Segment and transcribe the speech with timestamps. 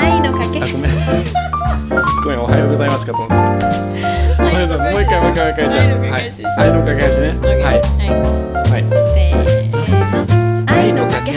[0.00, 0.90] 愛のかけあ、ごめん。
[2.24, 3.38] ごめん、おはようございますかと思っもう
[4.48, 5.84] 一回、もう一回、もう一回、じゃあ。
[5.84, 6.30] 愛の架け橋はい。
[6.56, 7.28] 愛の架け橋ね。
[7.62, 7.80] はい。
[7.80, 8.10] はい、
[8.70, 8.84] はい。
[9.14, 11.30] せーの愛の架け。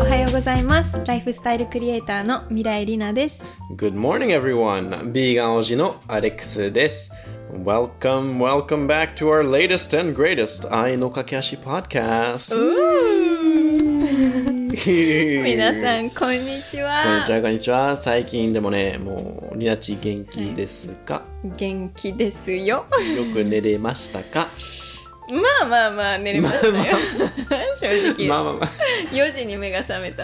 [0.00, 3.44] おはようございますライフスタイルクリエイターの未来りなです
[3.76, 5.12] Good morning, everyone.
[5.12, 7.12] ビーガン王子のアレックスです。
[7.52, 13.21] Welcome, welcome back to our latest and greatest 愛の架け橋 podcast.
[15.44, 17.94] 皆さん こんにちこんはにちは、こんにちは。
[17.94, 21.22] 最近でもね、もう、リナチ元気ですか、
[21.58, 22.64] 元気ですよ。
[22.66, 22.86] よ
[23.34, 24.48] く寝れましたか？
[25.30, 26.96] まあまあまあ寝れましたよ。
[27.78, 28.70] 正直、まあまあまあ。
[29.12, 30.22] 4時に目が覚めた。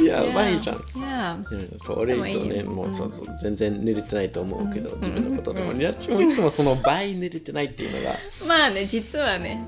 [0.00, 0.76] やばいじゃん。
[0.76, 1.38] いや。
[1.78, 2.66] それ以上ね、よ。
[2.66, 5.72] もうそうそう、全然寝れてないと思うけど、自分のことでも。
[5.72, 9.60] リナチもいつもその倍寝れてないっていうのが、まあね実はね。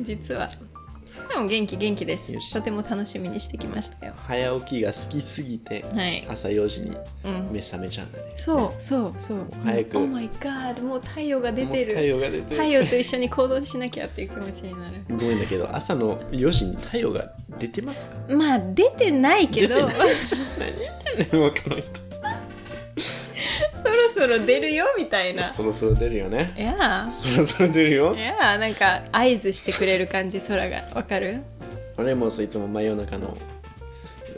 [0.00, 0.48] 実は
[1.34, 2.52] でも元気元気です。
[2.52, 4.14] とても楽しみにしてきましたよ。
[4.26, 6.26] 早起きが好きすぎて、はい。
[6.28, 7.48] 朝4時にうん。
[7.52, 8.24] 目覚めちゃうんだね。
[8.36, 9.46] そうそうそう。
[9.64, 9.98] 早く。
[9.98, 11.92] Oh my god もう太陽が出てる。
[11.92, 12.56] 太陽が出てる。
[12.56, 15.04] 太陽と一緒に行動しなきゃっていう気持ちになる。
[15.08, 18.16] ごめんだけど、朝の4時に太陽が出てますか？
[18.34, 19.74] まあ出てないけど。
[19.74, 19.94] 出てない。
[20.58, 22.11] 何言ってんのよ、 この人。
[23.82, 25.52] そろそろ出るよみたいな。
[25.52, 26.54] そろそろ出るよね。
[26.56, 26.60] い。
[26.60, 28.14] やそろそろ出るよ。
[28.14, 28.20] い。
[28.20, 30.82] やなんか合図してくれる感じ空が。
[30.94, 31.42] わかる？
[31.98, 33.36] 俺もいつも真夜中の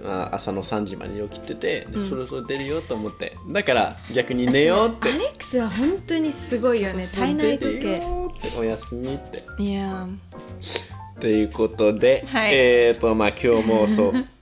[0.07, 3.37] あ朝の3時までに起きてて、でそろそろ出るよと思って。
[3.51, 5.09] だから逆に寝ようって。
[5.11, 7.03] アレックスは本当にすごいよね。
[7.15, 8.03] 体内時計。
[8.59, 9.45] おやすみって。
[9.59, 10.07] いや
[11.21, 12.55] ということで、はい。
[12.55, 14.13] えっ、とまあ今日もそう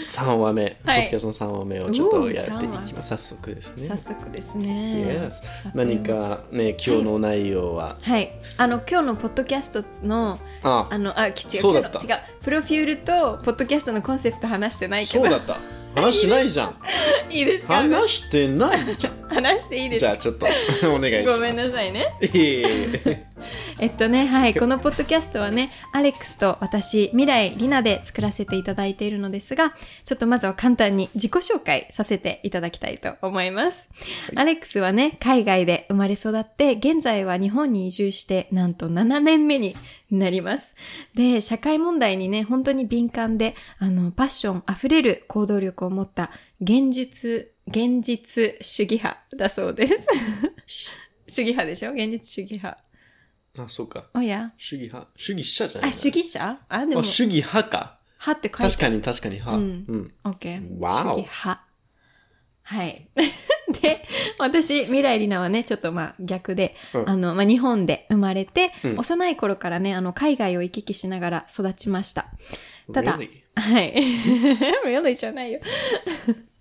[0.00, 0.72] 3話目、はい。
[0.74, 3.08] ポッドキャストの3話目をちょっとやっていきます。
[3.08, 3.88] 早速ですね。
[3.88, 5.28] 早速ですね。
[5.28, 5.32] Yes
[5.74, 8.32] 何かね今日の内容は、はい。
[8.56, 10.88] あの今日のポッドキャストのあ。
[10.90, 11.90] あのあき違うそう違う
[12.42, 15.56] プロフィールとポッドキャストのコンセプト話してないけどそうだった。
[15.94, 16.76] 話しないじゃん。
[17.30, 17.74] いいですか？
[17.74, 19.12] 話してないじゃん。
[19.28, 20.12] 話していいですか？
[20.12, 20.46] じゃあちょっと
[20.94, 21.38] お願いします。
[21.38, 22.14] ごめんなさいね。
[22.22, 22.64] いえい
[23.04, 23.31] え
[23.82, 29.74] えっとねはいこのポッドキャストはねアレックスと私未来りなで作らせていただいているのですが
[30.04, 33.88] ちょっとまずは簡単に自己紹介させていただきたいと思います、
[34.36, 39.74] アレックスはね海外で生まれ育って現在は日本に移住してなんと7年目に
[40.12, 40.76] なります。
[41.14, 46.30] で社会問題にね本当に敏感であのパッションあふれる行動力を持った
[46.60, 50.06] 現実現実主義派だそうです。
[51.26, 51.90] 主義派でしょ？
[51.90, 52.80] 現実主義派
[53.58, 56.58] あそうかおや主義派主義者じゃないあ、主義者？
[56.68, 60.78] あ、でも、あ主義派か派って書いて確かに確かに派うんうんオッケー。
[60.78, 61.64] わお主義派。
[62.64, 63.08] はい。
[63.82, 64.06] で、
[64.38, 72.28] 私、未来里奈はね、ちょっとまあ逆で、うんあの、まあ日本で生まれて、うん幼い頃からね、あの、海外を行き来しながら育ちました。
[72.92, 73.28] ただ Really？
[73.56, 73.94] はい。
[74.86, 75.60] really じゃないよ。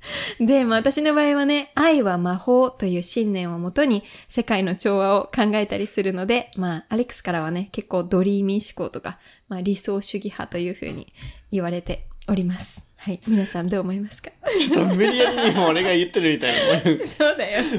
[0.39, 11.13] で、まあ私の場合はね、愛は魔法という信念をもとに世界の調和を考えたりするので、まあアレックスからはね、結構ドリーミー思考とか、まあ理想主義派というふうに
[11.51, 12.84] 言われております。
[12.97, 13.19] はい。
[13.28, 14.31] 皆さんどう思いますか？
[14.57, 16.53] ちょっと無理やりにも俺が言ってるみたい
[17.00, 17.63] な そうだよ。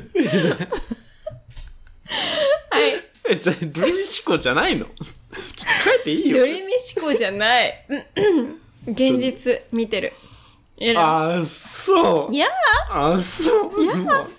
[2.71, 2.93] はい。
[3.31, 4.87] えドリーム思考じゃないの？
[4.87, 7.87] ちょっと書いていいよドリーミー思考じゃない。
[8.17, 8.59] うん
[8.89, 10.13] 現実見てる。
[10.87, 12.47] やるああそういや
[12.91, 13.95] あそういや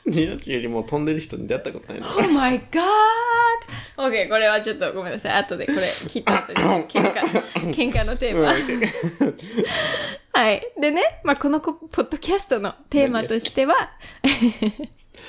[0.06, 2.84] ニナチよりも飛んでる人に出会ったことないの Oh my god!
[3.96, 5.34] OK, これはちょっとごめんなさい。
[5.34, 7.22] 後でこれ切った後に喧嘩、
[7.72, 8.54] 喧嘩のテーマ。
[10.34, 10.62] はい。
[10.82, 13.92] でね、まあ、このこポッドキャストのテーマとしては、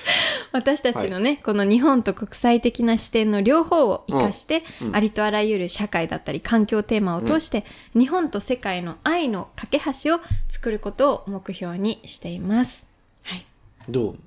[0.52, 4.62] 私たちのね、この日本と国際的な視点の両方を活かして、
[4.92, 12.86] ありとあらゆる社会だったり環境テーマを通して、日本と世界の愛の架け橋を作ることを目標にしています。
[13.22, 13.46] はい。
[13.88, 14.18] どう？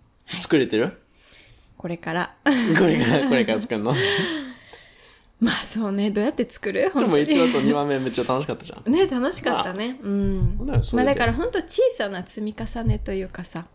[0.42, 0.98] 作れてる？
[1.78, 2.34] これから。
[2.44, 2.52] こ
[2.86, 3.94] れから これから作るの？
[3.94, 4.00] で
[5.40, 6.90] まあそうね、どうやって作る？
[6.90, 8.92] 本当もに1話と2話目めっちゃ楽しかったじゃん。
[8.92, 10.00] ね、楽しかったね。
[10.02, 10.58] うん。
[10.66, 10.88] ねそれで。
[10.94, 13.66] まあだから本当小さな積み重ねというかさ、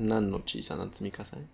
[0.00, 1.46] 何の小さな積み重ね？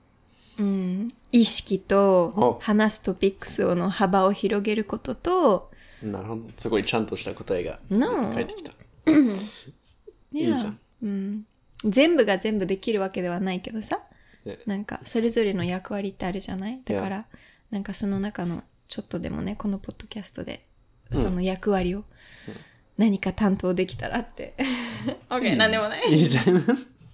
[0.58, 2.58] うん、意識とお。
[2.62, 5.70] 話すトピックスの幅を広げることと、
[6.02, 6.43] なるほど。
[6.56, 8.72] すごいちゃんとした答えが返ってきた。
[10.32, 10.78] いやいいじゃん。
[11.02, 11.46] うん、
[11.84, 14.00] 全部が全部できるわけではないけどさ、
[14.44, 14.58] ね。
[14.66, 16.81] なんかそれぞれの役割ってあるじゃない？
[16.84, 17.26] だから、
[17.70, 20.64] なんかその中のちょっとでもね、このポッドキャストで
[21.12, 22.04] その役割を
[22.96, 24.54] 何か担当できたらって。
[25.28, 26.12] OK、 なんでもない。
[26.12, 26.64] いいじゃん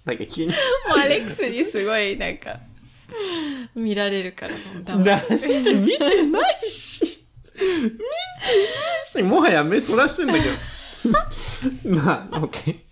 [0.05, 0.55] なんか急にも
[0.95, 2.59] うアレックスにすごいなんか
[3.75, 7.99] 見られるからもうダメだ見てないし見てな
[9.03, 10.39] いしもはや目そらしてんだけ
[11.09, 12.83] どまあ OK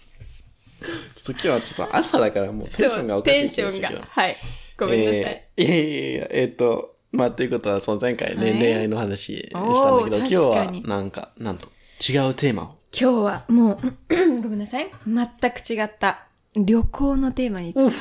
[1.24, 4.08] ちょっと今日はちょっと朝だからもうテンションがおかしいテンションが。
[4.10, 4.36] はい。
[4.78, 5.48] ごめんなさい。
[5.58, 11.68] えーいやいやいや、えっ、と、まあ、ということは、その前回ね、はい恋愛の話したんだけど、今日はなんか、なんと、
[12.00, 12.66] 違うテーマを。
[12.92, 13.78] 今日はもう、
[14.42, 14.90] ごめんなさい。
[15.06, 16.26] 全く違った
[16.56, 17.96] 旅行のテーマについて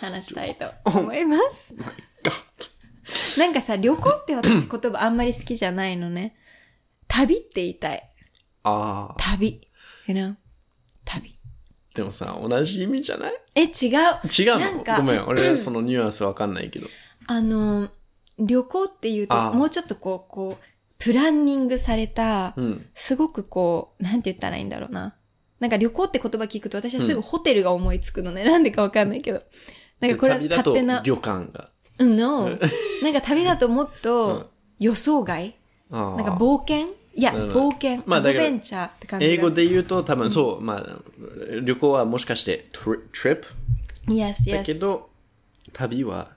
[0.00, 1.74] 話したいと思います。
[3.38, 6.36] なんかさ、旅行って私言葉あんまり好きじゃないのね。
[7.08, 8.10] 旅って言いたい。
[8.64, 9.60] ああ、旅。
[10.08, 10.34] You know?
[11.04, 11.38] 旅。
[11.94, 13.32] でもさ、同じ意味じゃない？
[13.54, 13.70] え、違う。
[13.72, 16.88] 違うなんかのごめん、 俺はそのニュアンスわかんないけど。
[17.28, 17.88] あの、
[18.38, 20.64] 旅行っていうと、もうちょっとこう、こう、
[20.98, 22.86] プランニングされた、うん。
[22.94, 25.14] すごくこう、なんて言ったらいいんだろうな。
[25.60, 28.44] なんか旅行って言葉聞くと私はすぐホテルが思いつくのね。
[28.44, 29.42] なんでかわかんないけど。
[30.00, 31.00] なんかこれは旅だと勝手な。
[31.02, 31.70] 旅館が。
[31.98, 32.48] うん、no.
[33.02, 35.54] なんか旅だともっうんと予想外
[35.90, 36.88] なんか冒険？
[37.14, 38.02] いや、うん冒険。
[38.04, 40.98] まあアドベンチャーって感じが英語で言うと多分そう、まあ、
[41.62, 43.44] 旅行はもしかして tri- trip
[44.08, 44.78] Yes, だけ yes.
[44.78, 45.08] ど、
[45.72, 46.32] 旅は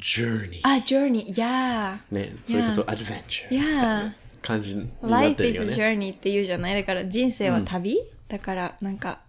[0.00, 0.60] journey。
[0.62, 1.26] あ、journey.
[1.34, 1.98] Yeah.
[2.10, 3.48] ね、それこそ adventure。
[3.50, 4.12] Yeah.
[4.40, 5.74] 感じになっ Life てる is よ a ね。
[6.08, 6.74] journey って言うじゃない？
[6.74, 7.96] だから人生は旅、
[8.32, 9.20] だから、なんか、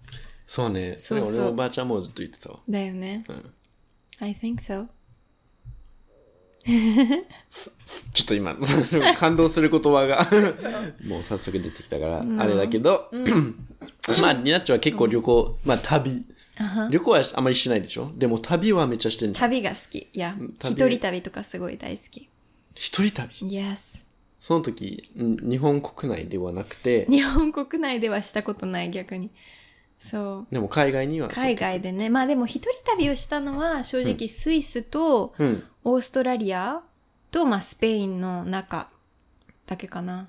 [0.47, 0.95] そうね。
[0.97, 2.59] そうそう俺のおばあちゃんもずっと言ってたわ。
[2.69, 3.25] だよね。
[3.27, 3.53] うん
[4.19, 4.87] I think so.
[6.65, 8.55] ちょっと今、
[9.19, 10.29] 感動する言葉が
[11.05, 13.09] もう早速出てきたから、あれだけど、
[14.21, 16.23] まあ、ニナッチは結構旅行、まあ旅。
[16.91, 18.09] 旅行はあまりしないでしょ？
[18.15, 19.49] でも旅はめっちゃしてんじゃん。
[19.49, 19.97] 旅が好き。
[19.97, 22.29] いや、旅一人旅とかすごい大好き。
[22.75, 24.02] 一人旅？Yes.
[24.43, 29.31] その時、ん日本国内ではなくて、日本国内ではしたことない逆に。
[29.99, 30.53] そう。
[30.53, 32.09] でも海外には海外でね。
[32.09, 35.63] まあでも一人旅をしたのは正直スイスとうん。
[35.85, 36.81] オーストラリア
[37.31, 38.89] とまあスペインの中
[39.65, 40.27] だけかな。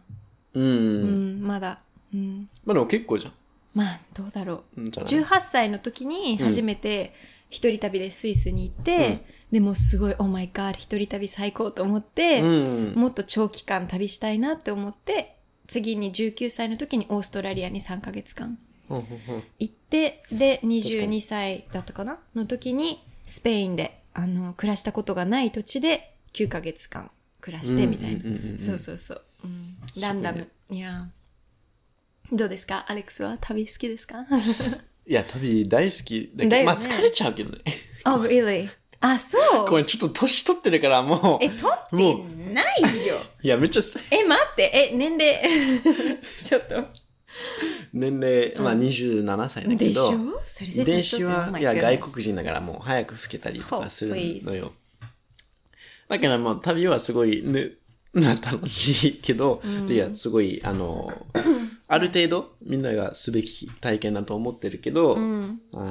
[0.53, 0.63] うん。
[0.63, 1.81] うん、まだ。
[2.15, 2.49] うん。
[2.65, 3.33] まあでも結構じゃん。
[3.75, 4.83] まあどうだろう。
[4.83, 7.15] うんじゃない18歳の時に初めて
[7.51, 12.95] 一人旅でスイスに行って、でもすごい、オーマイガー一人旅最高と思って、うん。
[12.97, 15.37] もっと長期間旅したいなって思って、
[15.69, 18.59] 次に19歳の時にオーストラリアに3ヶ月間
[18.89, 28.59] 行って、で、かに22歳だったかなの時に、スペインで、あの、暮らしたことがない土地で9ヶ月間暮らしてみたいな。
[28.59, 29.23] そうそうそう。
[29.45, 30.49] うん、ランダム。
[30.73, 31.07] いや。
[32.33, 32.87] どうですか？
[32.89, 33.39] アレックスは？
[33.41, 34.27] 旅好きですか？
[35.07, 37.59] いや、旅大好きだけど、まあ疲れちゃうけどね。
[38.07, 38.69] Oh, really?
[39.07, 41.45] あ、そうごめん、ちょっと年取ってるからもう。
[41.45, 43.17] え、取ってないよ。
[43.43, 45.43] いや、めっちゃさえ、待って、え、年齢。
[46.43, 46.85] ちょっと。
[47.93, 49.77] 年齢、まあ27歳だけど。
[49.77, 50.43] でしょ？
[50.47, 51.35] それで遺伝年取ってる？
[51.35, 54.45] 子は、Oh いや、外国人だからもう早く老けたりとかする Oh.
[54.47, 54.73] のよ。
[56.09, 57.73] だからもう旅はすごい、ね、
[58.15, 61.11] まあ楽しいけど、でいや、すごい、あの、
[61.89, 65.21] ある程度みんながすべき体験だと思ってるけど、あ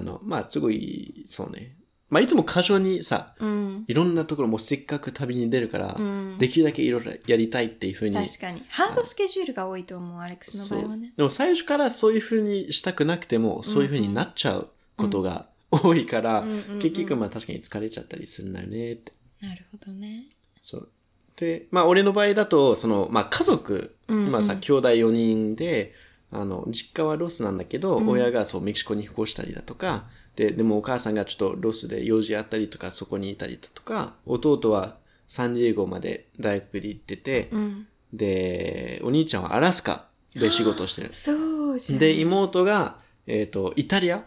[0.01, 1.75] の、まあすごい、そうね。
[2.13, 3.85] まあいつも過剰にさ、うん。
[3.87, 5.97] いろんなところもうせっかく旅に出るから、
[6.37, 8.15] できるだけいろいろやりたいっていうふうに。
[8.15, 8.63] 確かに。
[8.69, 11.11] ハードスケジュールが多いと思う、アレックスの場合はね。
[11.17, 16.45] でも最初からそういうふうにしたくなくても、そういうふうになっちゃうことが多いから、
[16.79, 19.11] 結局まあ確かに疲れちゃったりするんだよねって。
[19.41, 20.25] なるほどね。
[20.61, 20.89] そう。
[21.37, 25.95] で、まあ俺の場合だと、その、まあ家族、まあさ、兄弟4人で、
[26.31, 30.05] あの、実家はロスなんだけど、親がそうメキシコに引っ越したりだとか、
[30.35, 34.97] で、でもお母さんがちょっとロスで用事あったりとか、そこにいたりだとか、弟は
[35.27, 37.87] サンディエゴまで大学で行ってて、うん。
[38.11, 41.13] で、お兄ちゃんはアラスカで仕事をしてる。
[41.13, 41.99] そうじゃん。
[41.99, 42.97] で、妹が、
[43.27, 44.23] えっ、と、イタリア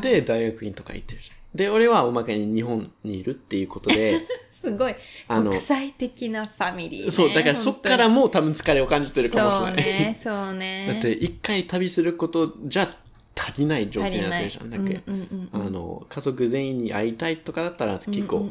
[0.00, 1.36] で大学院とか行ってるじゃん。
[1.54, 4.94] で、俺はおまけに日本にいるっていうことで、 すごい。
[5.28, 7.10] あの国際的なファミリー、ね。
[7.10, 9.82] そう、だからそっからもう多分疲れを感じてるかもしれない。
[9.82, 10.86] そうね、そうね。
[10.92, 12.96] だって一回旅することじゃ
[13.34, 14.70] 足りない状況になってるじゃん。
[14.70, 15.02] だ足りけ、ない。
[15.06, 18.50] うんうんあの、家族全員に会いたいとかだったら結構、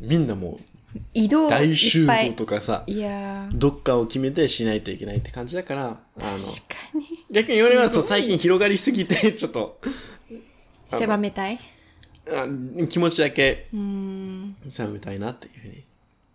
[0.00, 0.58] みんなも
[1.14, 6.36] 移動う大集合とかさ、いやー、どっかを決めてしないといけないって感じだから、あの。
[7.30, 9.80] 逆に俺はそう最近広がりすぎて、 ちょっと、
[10.88, 11.58] 狭めたい？
[12.32, 12.46] あ
[12.88, 13.68] 気持ちだけ
[14.68, 15.84] 狭めたいなっていうふうに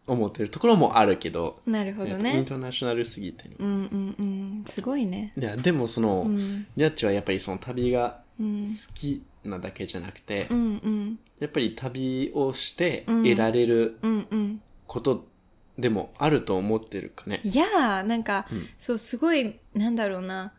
[0.08, 2.44] 思ってるところもあるけど、なるほどえっとインね。
[2.46, 3.46] ターナショナルすぎて。
[3.60, 4.24] うんうんう
[4.62, 4.64] ん。
[4.68, 5.34] すごいね。
[5.38, 10.60] いや、でもその、んニャッチはやっぱりその旅がうん好きなだけじゃなくて、うんう
[10.94, 11.20] ん。
[11.40, 14.62] やっぱり旅をして得られるうんうん。
[14.88, 15.26] こと
[15.80, 17.42] でもあると思ってるかね。
[17.44, 18.48] いやー、なんか、
[18.78, 20.54] そう、すごい、なんだろうな。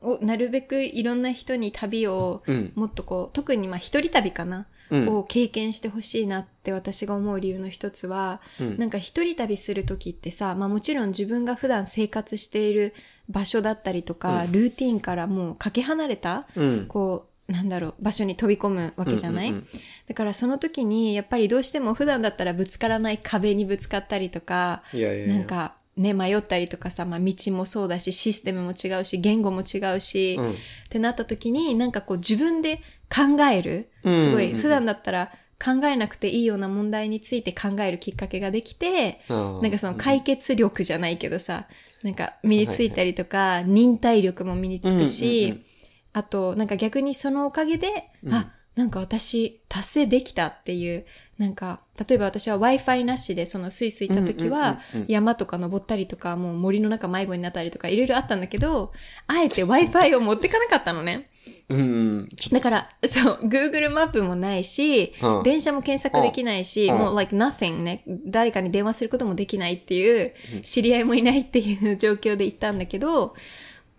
[0.00, 2.72] おなるべくいろんな人に旅をうん。
[2.74, 5.08] もっとこう、特にまあ一人旅かな、うん。
[5.08, 8.78] を経験してほしいなって私が思う理由の一つは、うん。
[8.78, 12.94] なんか一人旅するときってさ、まあもちろん自分が普段生活している
[13.28, 16.86] 場所だったりとか、ルーティンからもうかけ離れた、うん。
[16.86, 19.66] こう、なんだろう、場所に飛び込むわけじゃない、うんうんうん。
[20.06, 25.34] だからその時に、やっぱりどうしても普段だったらぶつからない壁にぶつかったりとか、いやいやいや。
[25.34, 30.52] なんか、ね、迷ったりとかさ、まあ、道もそうだし、システムも違うし、言語も違うし、うん。
[30.52, 30.54] っ
[30.88, 32.76] てなった時に、なんかこう自分で
[33.14, 34.24] 考える、うん。
[34.24, 34.58] すごい、うん。
[34.58, 41.66] 普段だったら考えなくていいような問題について考えるきっかけができて、なんかその解決力じゃないけどさ、
[42.02, 45.64] なんか身についたりとか、忍耐力も身につくうんし、うんうん。
[46.12, 47.88] あと、なんか逆にそのおかげで、
[48.30, 51.04] あ、なんか私達成できたっていう、
[51.38, 58.92] なんか、例えば私は Wi-Fi なしでそのスイス行った時は山とか登ったりとか、もう森の中迷子になったりとか、いろいろあったんだけど、
[59.28, 61.30] あえて Wi-Fi を持ってかなかったのね。
[61.70, 65.42] うんだから、そう、Google マップもないし、うん。
[65.42, 66.98] 電車も検索できないし、うん。
[66.98, 73.34] もう like nothing ね、誰かに電話することもできないっていう、知り合いもいないっていう状況で行ったんだけど、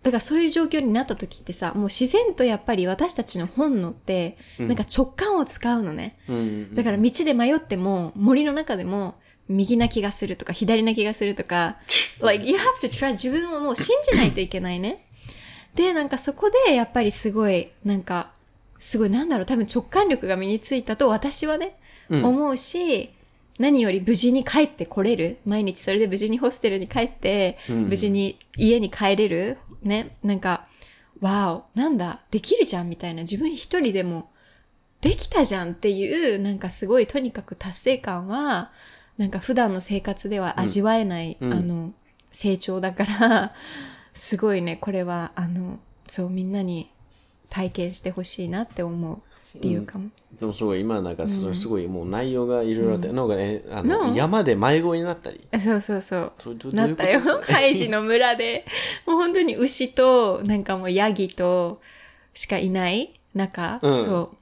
[0.02, 6.16] だからそういう状況になった時ってさ、もう自然とやっぱり私たちの本能って、なんか直感を使うのね。
[6.74, 9.16] だから道で迷っても、森の中でも、
[9.48, 11.76] 右な気がするとか、左な気がするとか、
[12.22, 15.04] like, you have to trust 自分をもう信じないといけないね。
[15.74, 18.32] で、なんかそこで、やっぱりすごい、なんか、
[18.78, 21.76] すごい、なんだろう、多分直感力が身についたと私はね、
[22.08, 23.10] うん思うし、
[23.58, 25.38] 何より無事に帰ってこれる。
[25.44, 29.58] 毎日それで無事にホステルに帰って、うん無事に家に帰れる。
[29.82, 30.16] ね。
[30.22, 30.66] なんか、
[31.20, 33.22] わお、なんだ、できるじゃんみたいな。
[33.22, 34.30] 自分一人でも
[35.00, 38.72] できたじゃんっていう、なんかすごいとにかく達成感は、
[39.18, 41.92] なんか普段の生活では味わえない、うんあの、
[42.30, 43.54] 成長だから、
[44.14, 46.90] すごいね、これは、あの、そう、みんなに
[47.50, 49.18] 体験してほしいなって思う
[49.60, 50.10] 理由かも。
[50.38, 55.46] でもすごい、今なんかそのすごいもう内容がいろいろあって、なんかね、あの、うん山で迷子になったり。
[55.50, 56.32] あそうそうそう。
[56.72, 57.20] なったよ。
[57.42, 58.64] ハイジの村で、
[59.06, 61.80] もう本当に牛と、なんかもうヤギと
[62.32, 64.04] しかいない中、うん。
[64.04, 64.36] そう。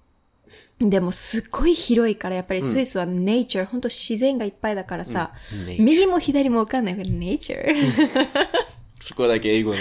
[0.80, 5.66] でもすっごい広いから、やっぱりスイスはネイチャー、本当自然がいっぱいだからさ、うん。
[5.66, 8.67] ね右も左もわかんないけど、ネイチャー。
[9.00, 9.78] そこだけ英語ね。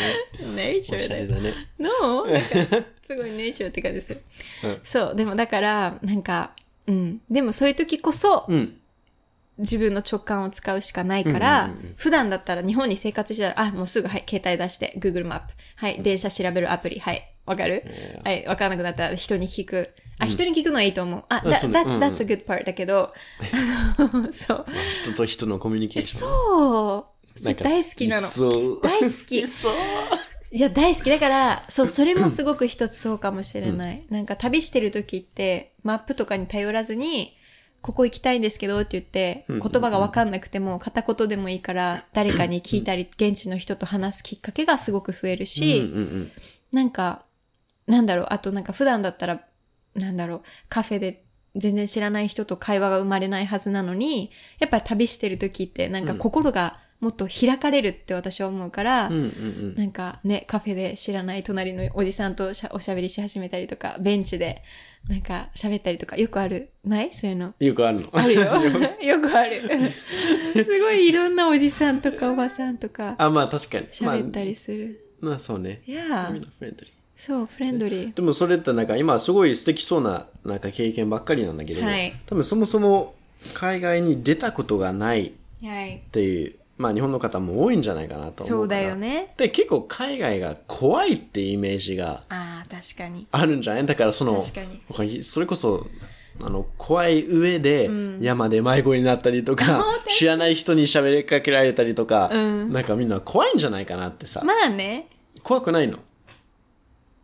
[0.56, 1.54] ネイチおャーだだね。
[1.80, 2.26] No?
[2.26, 2.50] なんか、
[3.02, 4.22] すごいネイチャーって感じする。
[4.64, 6.52] うんそう、でもだから、なんか、
[6.88, 7.22] うん。
[7.30, 8.78] でもそういう時こそ、うん。
[9.58, 15.54] 自分の直感を使うしかないから、普段だったら日本に生活してたら、あ、もうすぐ、はい、携帯出して、Google マップ。
[15.78, 17.00] はい、電車調べるアプリ。
[17.00, 17.84] はい、わかる、
[18.24, 19.90] はい、わからなくなったら人に聞く。
[20.20, 21.24] あ、人に聞くのはいいと思う。
[21.30, 23.14] あ、だ that's, that's a good part だけど、
[23.98, 24.66] あの、そう。
[25.02, 26.20] 人と人のコミュニケーション。
[26.20, 27.17] そう。
[27.44, 28.28] 大好きなの。
[28.82, 29.48] 大好き。
[29.48, 29.74] そう。
[30.52, 31.10] いや、大好き。
[31.10, 34.06] だから、そう、それもすごく一つそうかもしれない。
[34.10, 37.36] なんか旅してる時って、マップとかに頼らずに、
[37.82, 46.32] ここ行きたいんですけどって言って、言葉がわかんなくても、片言でもいいから、誰かに聞いたり、現地の人と話すきっかけがすごく増えるし、うんうんうん。
[46.72, 47.26] なんか、
[47.86, 49.42] なんだろう、あとなんか普段だったら、
[49.96, 51.24] なんだろう、カフェで
[51.56, 59.76] 全然知らない人と会話が生まれないはずなのに、やっぱり旅してる時ってなんか心がもっと開かれるって私は思うから、うんうんうん。
[59.76, 64.64] なんかね、カフェで知らない隣のおじさんとしゃおしゃべりし始めたりとか、ベンチで
[65.08, 67.14] なんか喋ったりとか、よくあるない？
[67.14, 67.54] そういうの。
[67.60, 68.10] よくあるの？
[68.14, 68.42] あるよ。
[69.02, 69.62] よくある。
[70.56, 73.88] すごいいろんなおじさんとかおばさんとかあ、まあ確かに。
[73.88, 75.04] 喋ったりする。
[75.22, 75.82] まあ、まあそうね。
[75.86, 76.92] いやみんなフレンドリー。
[77.16, 78.14] そう、フレンドリー。
[78.14, 83.14] でもそれってなんか今すごい素敵そうななんか経験ばっかりなんだけど、はい多分そもそも
[83.54, 85.32] 海外に出たことがないっ
[85.64, 86.02] はい。
[86.12, 88.48] ていう、まあ日本の方も多いんじゃないかなと思うから。
[88.48, 89.34] そうだよね。
[89.38, 93.28] で、結構海外が怖いってイメージがああ、確かに。
[93.32, 93.86] あるんじゃない？
[93.86, 94.54] だからその確
[94.96, 95.88] かに、それこそ、
[96.40, 104.42] あの、怖い上で山で迷子になったりとか、知らない人に喋りかけられたりとか、うんなんかみんな怖いんじゃないかなってさ。
[104.46, 105.08] まあね、
[105.42, 105.98] 怖くないの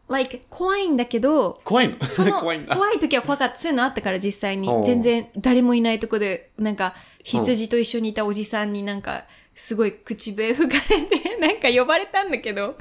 [0.09, 2.03] ？Like, 怖いんだけど、怖いの？
[2.05, 2.75] その 怖いんだ。
[2.75, 3.55] 怖い時は怖かった。
[3.57, 4.81] そういうのあったから実際にお。
[4.81, 12.77] う全然誰もいないとこで、なんか羊と一緒にいたおじさんになんか、すごい口笛吹かれて、 なんか呼ばれたんだけど、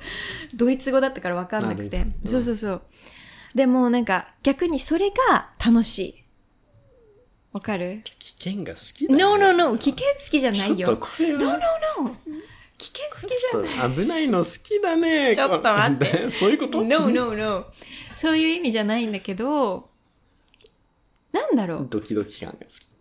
[0.55, 2.83] ドイツ語だったからわかんなくてそうそうそう。
[3.55, 6.15] でもなんか逆にそれが楽しい。
[7.53, 8.03] わかる？
[8.19, 9.23] 危険が好きだ、ね。
[9.23, 9.77] ?No, no, no.
[9.77, 10.97] 危険好きじゃないちょっとよ。
[10.99, 11.39] これは。
[11.41, 11.59] No, no,
[12.09, 12.17] no.
[12.79, 15.37] 危険好きじゃちょっと危ないの好きだね。
[15.37, 17.67] ちょっと待ってそういうこと？No, no, no.
[18.17, 19.91] そういう意味じゃないんだけど、
[21.31, 21.87] なんだろう。
[21.91, 22.92] ドキドキ感が好き。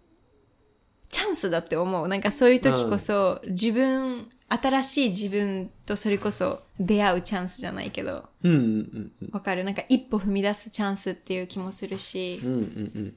[1.12, 2.08] チャンスだって思う。
[2.08, 9.64] なんかそういう時こそ、自分、新しい自分とそれこそ出会うチャンスじゃないけど、うんうんうんわかる？
[9.64, 12.52] なんか一歩踏み出すチャンスっていう気もするしうん。
[12.54, 13.16] う、んうんうん。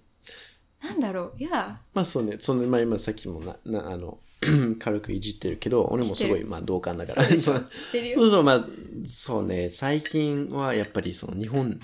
[0.83, 1.43] なんだろう？
[1.43, 4.19] いや、まあそうね、その、まあ今さっきもな、な、あの、
[4.79, 7.29] 軽くいじってるけど、俺もすごい、まあ同感だから。
[7.29, 7.39] そう。
[7.39, 8.67] そうそう、まあ、
[9.07, 11.81] そうね、最近はやっぱりその日本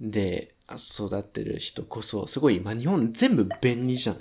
[0.00, 4.16] で育ってる人こそ、すごい、まあ日本全部便利じゃん。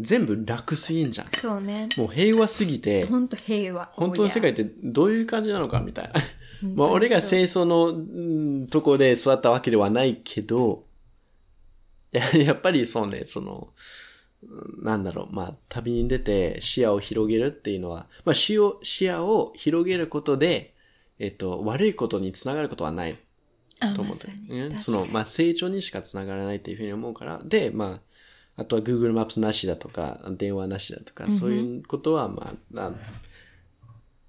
[0.00, 1.28] 全部楽すぎんじゃん。
[1.32, 1.88] そうね。
[1.96, 3.90] もう平和すぎて、本当平和。
[3.92, 6.20] 本当の世界ってどういう感じなのかみたいな。
[6.68, 10.84] に まあ俺が清掃のうんとこで育ったわけではないけど、
[12.12, 13.68] ややっぱりそうね、その、
[14.42, 20.74] うんなんだろう、まあ旅に出て視野を広げるっていうのは、まあ視野視野を広げることで、
[21.18, 23.16] えっと、悪いことにつながることはない
[23.78, 24.28] あと思って
[24.72, 27.40] まその、まあ、成長にしかつながらないっていうふうに思うから。
[27.44, 28.00] で、まあ、
[28.60, 32.92] あとは Google マップスなしだとか、電話なしだとか、そういうことは、まあ、な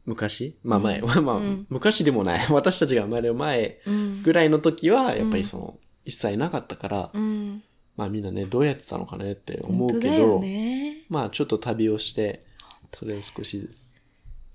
[0.05, 0.55] 昔？
[0.63, 2.47] まあ前、 まあ、昔でもない。
[2.49, 3.79] 私たちが生まれる前
[4.23, 7.61] ぐらいの時は、やっぱりその、一切なかったから、うん。
[7.97, 11.03] まあみんなね、どうやってたのかねって思うけど、ね。
[11.09, 12.45] まあちょっと旅をして、
[12.93, 13.69] それを少し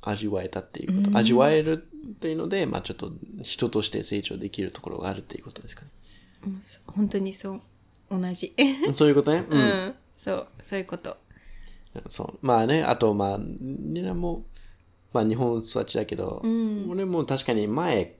[0.01, 1.19] 味わえたっていうこと。
[1.19, 5.91] 味わえるっていうので、まあちょっと人として成長できるところがあるっていうことですかね。
[6.87, 7.61] 本当にそう。
[8.11, 8.55] 同じ。
[8.93, 9.45] そういうことね？
[9.49, 9.55] う。
[9.55, 9.95] うんん。
[10.17, 11.17] そう、そういうこと。
[12.09, 12.39] そう。
[12.43, 14.45] まあね、あとまあ、みんなも、
[15.13, 16.43] まあ日本育ちだけど、
[16.89, 18.17] 俺も確かに前、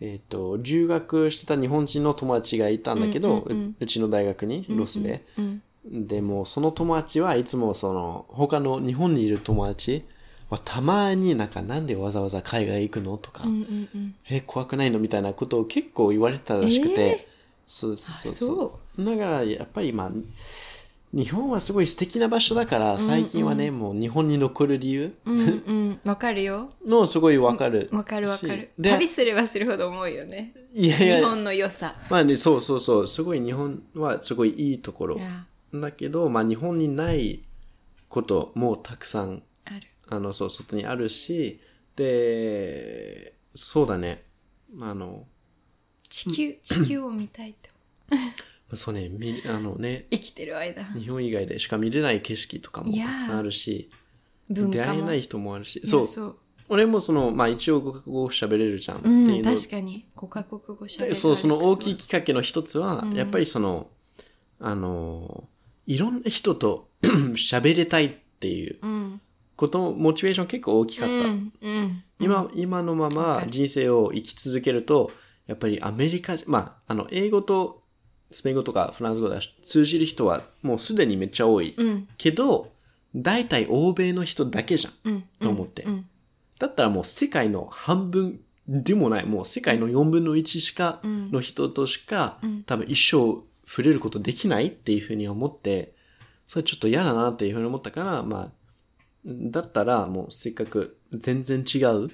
[0.00, 5.24] えっ、と、留学してた日本人の友達がいたんだけど、ううちの大学に、ロスで。
[5.38, 5.62] うん。
[5.84, 10.04] でも、その友達はいつもその、他の日本にいる友達
[10.48, 14.14] はたまになんかなんでわざわざ海外行くのとか、うんうんうん。
[14.28, 17.28] え、怖くないのみたいなことを結構言われてたらしくて、え
[17.66, 18.81] そうそうあそう。
[18.98, 20.10] だから、やっぱりまあ、
[21.12, 25.14] 日本はすごい素敵な場所だから、最近はね、もう日本に残る理由？
[25.26, 26.00] うんうん。
[26.04, 26.70] わかるよ。
[26.86, 27.90] のすごいわかる。
[27.92, 28.70] わかるわかる。
[28.78, 30.54] で旅すればするほど思うよね。
[30.72, 31.96] いやいや、日本の良さ。
[32.08, 35.20] まあね、そうそうそう、すごい日本はすごいいいところ
[35.74, 37.42] だけど、まあ日本にない
[38.08, 39.88] こともたくさんある。
[40.08, 41.60] あの、そう、外にあるし、
[41.94, 44.24] で、そうだね。
[44.80, 45.26] あの、
[46.08, 47.68] 地球、地球を見たいと。
[48.76, 50.84] そうね、みあのね、生きてる間。
[50.84, 53.90] 日本以外でしか見れない景色とかもいやーたくさんあるし、
[54.48, 54.70] 文。
[54.70, 56.06] 出会えない人もあるし、そう。
[56.06, 56.36] そう。
[56.68, 60.06] 俺もその、まあ一応語学語喋れるじゃんってうん、いうの確かに。
[60.16, 61.14] 5カ国語喋る。
[61.14, 61.96] そう、その大きいい。
[61.96, 63.88] きっかけの一つは、やっぱりその、
[64.58, 65.48] あの、
[65.86, 69.20] いろんな人と 喋りたいっていううん。
[69.56, 71.14] こと、モチベーション結構大きかった。
[71.14, 71.52] うん。
[71.60, 72.04] うん。
[72.20, 75.10] 今、今のまま人生を生き続けると、
[75.46, 77.81] やっぱりアメリカ、まあ、あの、英語と
[78.32, 81.74] スペイン語とかフランス語が通じる人はもうすでにめっちゃ多い。
[81.76, 82.08] うん。
[82.16, 82.72] けど、
[83.14, 85.12] 大体欧米の人だけじゃん。
[85.12, 85.24] うん。
[85.40, 86.06] と思ってうん。
[86.58, 95.94] だったらもう世界の半分でもない、もう世界の4分の1しか、の人としか、多分一生触れることできないっていうふうに思って、
[96.46, 98.50] それちょっと嫌だなっていうふうに思ったから、まあ、
[99.24, 102.08] だったらもうせっかく全然違う、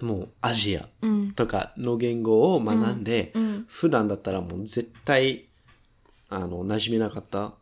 [0.00, 0.88] もうアジア
[1.34, 3.32] とかの言語を学んで、
[3.66, 5.46] 普段だったらもう絶対、
[6.28, 7.54] あの、馴染めなかった、確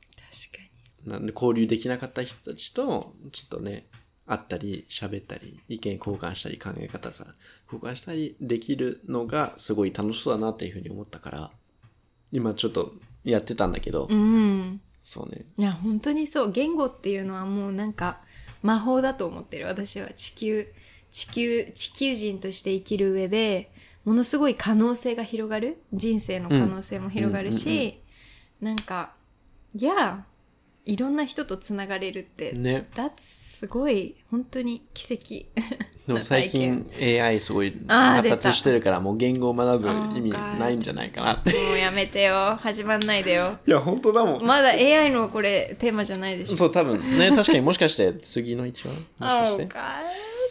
[0.53, 0.69] か
[1.07, 3.87] なんで交流できなかった人たちと、ちょっとね、
[4.27, 7.27] 会ったり、喋ったり、意見交換したり、考え方さ、
[7.65, 11.51] 交換したりできるのがすごい楽しそうだなっていうふうに思ったから、
[12.31, 12.93] 今ちょっと
[13.25, 14.15] やってたんだけど、に。
[14.15, 14.81] うん。
[15.03, 15.47] そうね。
[15.57, 16.53] いや、本当にそう。
[16.53, 18.21] 言語っていうのはもうなんか
[18.63, 19.67] 魔法だと思ってる。
[19.67, 20.67] 私は地球、
[21.13, 23.71] 地球、地球人として生きる上で、
[24.05, 25.79] ものすごい可能性が広がる。
[25.93, 28.01] 人生の可能性も広がるし、
[28.61, 29.13] なんか、
[29.75, 30.25] いや、
[30.85, 32.89] いろんな人とつながれるって、ね。
[32.95, 33.13] that's
[33.59, 35.47] すごい、本当に奇跡。
[36.07, 41.53] でも 最近 AI すごい発達してるから、もう言語を学ぶ意味ないんじゃないかなって。
[41.53, 42.57] もうやめてよ。
[42.63, 43.59] 始まんないでよ。
[43.67, 44.43] いや、本当だもん。
[44.47, 46.57] まだ AI のこれテーマじゃないでしょ。
[46.57, 49.69] そう、多分ね、確かにもしかして次の一話もしかして？Oh,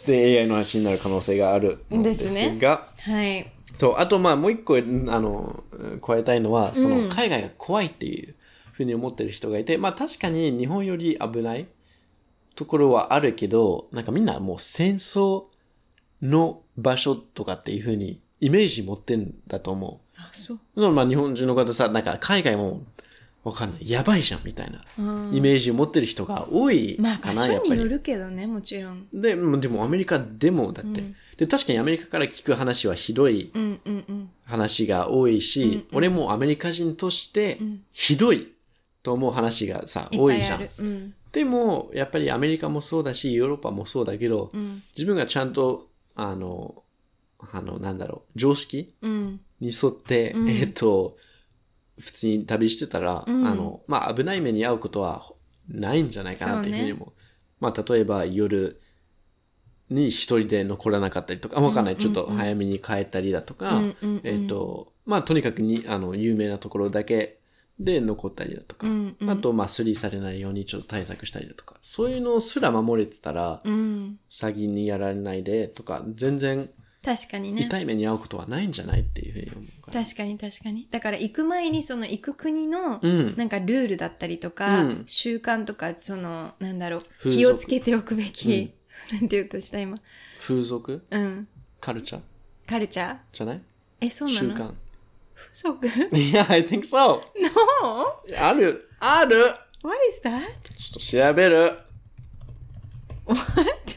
[0.08, 3.52] で、AI の話になる可能性があるのですが、ですねはい。
[3.76, 5.62] そう、あとまあもう一個、あの、
[6.02, 8.34] 加えたいのは、その海外が怖いっていう
[8.72, 11.66] ふうに思ってる人がいて、まあ確かに日本より危ない
[12.56, 15.44] ところはあるけど、なんかみんなもう戦争
[16.22, 20.58] の場所とかっていうふうにイメージ持ってんだと思あ、そう。
[20.74, 20.90] う。
[20.90, 22.82] まあ日本人の方さ、なんか海外も
[23.48, 23.90] わかんない。
[23.90, 24.78] やばいじゃんみたいな
[25.32, 27.84] イメージを持ってる人が多いまあかな、場所によ。
[27.88, 29.06] るけどね、もちろん。
[29.12, 31.02] で、もでもアメリカでもだって、
[31.36, 34.30] で、確かにアメリカから聞く話はひどいうんうんうん。
[34.44, 37.58] 話が多いし、俺もアメリカ人として
[37.92, 38.52] ひどい
[39.02, 41.14] と思う話がさ、いっ多いじゃん。
[41.32, 44.50] でも、やっぱりアメリカもそうだし、ヨーロッパもそうだけど、
[44.96, 46.82] 自分がちゃんと、あの、
[47.52, 49.40] あの、なんだろう、常識うん。
[49.60, 51.16] に沿って、えっと、
[51.98, 55.32] 普通に旅してたら、あの、まあ、危ない目に遭うことは
[55.68, 57.12] ないんじゃないかなっていうふうにも。
[57.60, 58.80] まあ、例えば夜、
[59.90, 61.96] に一人で残らなかったりとか、わかんない。
[61.96, 67.38] ちょっと早めに帰ったりだとか、うんうんうんえっ、と、まあ、とにかくに、あの、有名なところだけ
[67.78, 74.18] で残ったりだとか、うんうんあと、まあ、スリーされないようにちょっと対策したりだとか、そういうのすら守れてたら、うん。
[74.30, 76.68] 詐欺にやられないでとか、全然
[77.04, 77.62] 確かにね。
[77.62, 80.02] 痛い目に遭うことはないんじゃないっていうふうに思うから。
[80.04, 80.88] 確かに確かに。
[80.90, 83.34] だから行く前にその行く国のうん。
[83.36, 88.74] なんかルールだったりとか、うん習慣とか、その、なんだろう、気をつけておくべき、
[89.12, 89.96] なんて言うとした今。
[90.40, 91.02] 風俗？
[91.10, 91.48] うん。
[91.80, 92.20] カルチャー？
[92.68, 93.16] カルチャー？
[93.32, 93.60] じゃない？
[94.00, 94.40] え、そうなの？
[94.40, 94.74] 習慣。
[95.34, 95.72] 風
[96.10, 96.16] 俗？
[96.16, 97.20] いや、I think so.
[97.80, 98.12] ?No!
[98.36, 99.36] ある、ある
[99.82, 100.40] What is that?
[100.76, 101.78] ちょっと調べる。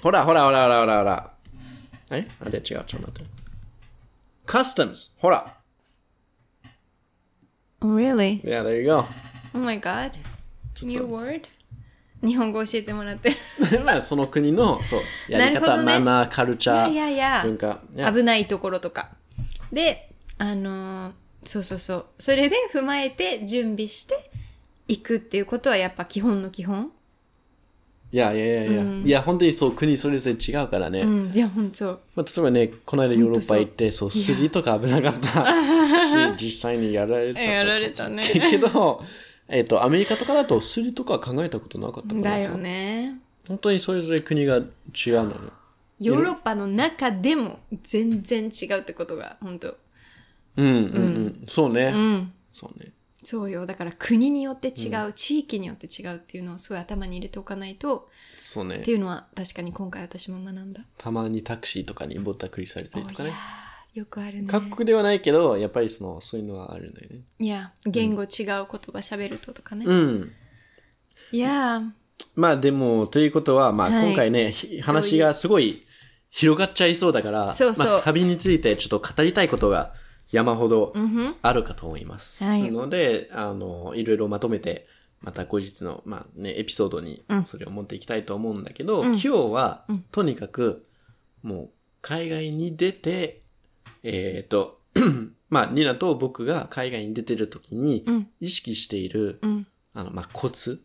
[0.04, 1.34] ほらほらほらほらほらほら。
[2.18, 2.28] え？
[2.46, 3.30] あれ違う、ちょっと待って。
[4.46, 5.20] Customs.
[5.20, 5.58] ほら。
[7.82, 8.42] Really?
[8.44, 9.06] Yeah, there you go.
[9.54, 10.12] Oh my god.
[10.84, 11.44] New word?
[12.24, 13.36] 日本語教えてもらって。
[13.84, 17.82] まあ、その国の、そう、 やり方、ねマナー、カルチャー、いやいやいや文化。
[17.96, 19.12] いや危ないところとか。
[19.72, 22.06] で、あのーそうそうそう。
[22.20, 24.30] それで踏まえて準備して
[24.88, 26.92] 行くっていうことはやっぱ基本の基本。
[28.14, 31.02] いやいやいやいや、いや、本当にそう、国それぞれ違うからね。
[31.02, 32.02] うん、いや、ほんと。
[32.14, 35.46] まあ、例えばね、この間ヨーロッパ行って、そう、スリとか危なかった
[36.38, 37.52] し、実際にやられちゃった。
[37.52, 39.02] やられたねけど、
[39.48, 42.48] えっ、と、アメリカとかだと、スリとか考えたことなかったからさ。
[42.48, 43.18] だよね。
[43.48, 44.66] 本当にそれぞれ国が違う
[45.24, 45.38] のよ。
[46.00, 49.78] ヨーロッパの中でも全然違うってことが、本当
[50.58, 50.76] うんうんう
[51.30, 51.42] ん。
[51.48, 51.92] そうね。
[51.94, 52.34] うん。
[52.52, 52.92] そうね。
[53.24, 53.66] そうよ。
[53.66, 58.92] だから国によって違う、地域によって違うっていうのをすごい頭に入れておかないと、そうねって。
[58.92, 60.82] いうのは確かに今回私も学んだ。
[60.98, 63.38] たまにタクシーとかにぼったくりされたりとかねいや。
[63.68, 64.48] ーよくあるね。
[64.48, 67.22] 各国ではないけど、やっぱりその、そういうのはあるんだよね。
[67.40, 68.66] いや、言語違う言葉
[69.00, 69.86] 喋るととかね。
[69.86, 70.32] うん。
[71.32, 71.90] いやー、
[72.36, 75.86] まあでも、ということは、まあはい今回ね、ひ話がすごい
[76.30, 79.94] 広がっちゃいそうだから、そうそうまあ旅についてちょっと語りたいことが
[80.32, 80.94] 山ほど。
[81.42, 82.44] あるかと思います。
[82.44, 84.88] はいなので、あの、いろいろまとめて、
[85.22, 90.86] また後日の、まあね、エピソードにうんそれを持っていきたいと思うんだけど、うん今日はうん、とにかく、
[91.44, 91.70] もう、
[92.02, 93.42] 海外に出て、
[94.04, 94.82] えっ、と、
[95.50, 99.68] まあ、ニナと僕が海外に出てる時にうん、意識している、うん。
[99.94, 100.82] あの、まあ、コツ。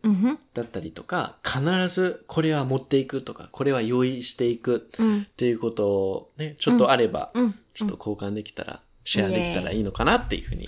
[0.53, 5.21] だったりとか、必ずこれは持っていくとか、これは用意していくうん。
[5.21, 7.55] っていうことをね、ちょっとあれば、うん。
[7.73, 10.67] ちょっと交換できたら、シェアできたらいいのかなっていうふうに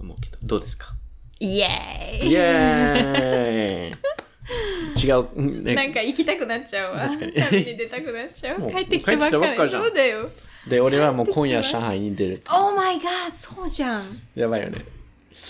[0.00, 0.94] 思うけど、どうですか？
[1.38, 7.00] イエーイイエーイ違う、うんねなんか行きたくなっちゃうわ。
[7.06, 8.60] 確かに旅に出たくなっちゃう。
[8.60, 9.42] もう帰ってきてばっかり。
[9.42, 10.30] 帰ってきたばっかじゃんそうだよ。
[10.66, 12.42] で、俺はもう今夜上海に出る。
[12.48, 13.34] Oh my god!
[13.34, 14.22] そうじゃん。
[14.34, 14.82] やばいよね。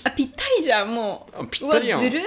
[0.02, 1.42] あ、ぴったりじゃん、もう。
[1.44, 2.24] あぴったりやんずるい。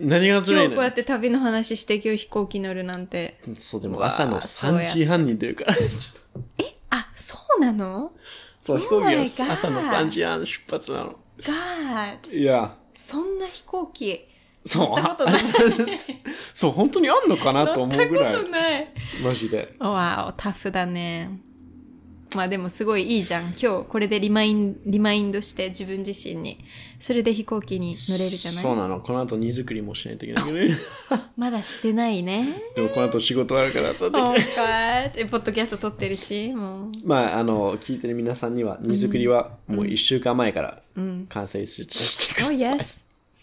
[0.00, 3.38] 何がずるいの今日こうやって旅の話して今日飛行機乗るなんて。
[3.58, 5.74] そう、でも朝のそうや3時半に出るから。
[5.74, 5.88] ちょっ
[6.56, 8.12] とあ、そうなの？
[8.68, 11.16] そう、飛行機 Oh God 朝の3時半出発なの。
[11.40, 12.36] ?God!
[12.36, 14.28] いや、そんな飛行機。
[14.66, 14.88] そう。
[14.90, 15.42] 乗ったことない。
[16.52, 18.44] そう、本当にあんのかなと思うぐらい。
[19.24, 19.74] マジで。
[19.78, 21.30] わお、タフだね。
[22.34, 23.54] まあでもすごいいいじゃん。
[23.60, 26.58] 今日これでリマイン、リマインドして自分自身に。
[27.00, 28.62] それで飛行機に乗れるじゃない？
[28.62, 29.00] そうなの。
[29.00, 30.68] この後荷造りもしないといけないけどね。
[31.38, 32.60] まだしてないね。
[32.74, 34.40] でもこの後仕事あるから、そうおやって。
[34.42, 36.92] ーえ、ポッドキャスト撮ってるし、もう。
[37.04, 40.82] まあ、あの、聞いてる皆さんには、荷造りはもう1週間前から
[41.28, 42.78] 完成してしてくだ Oh さい。
[42.78, 43.00] yes!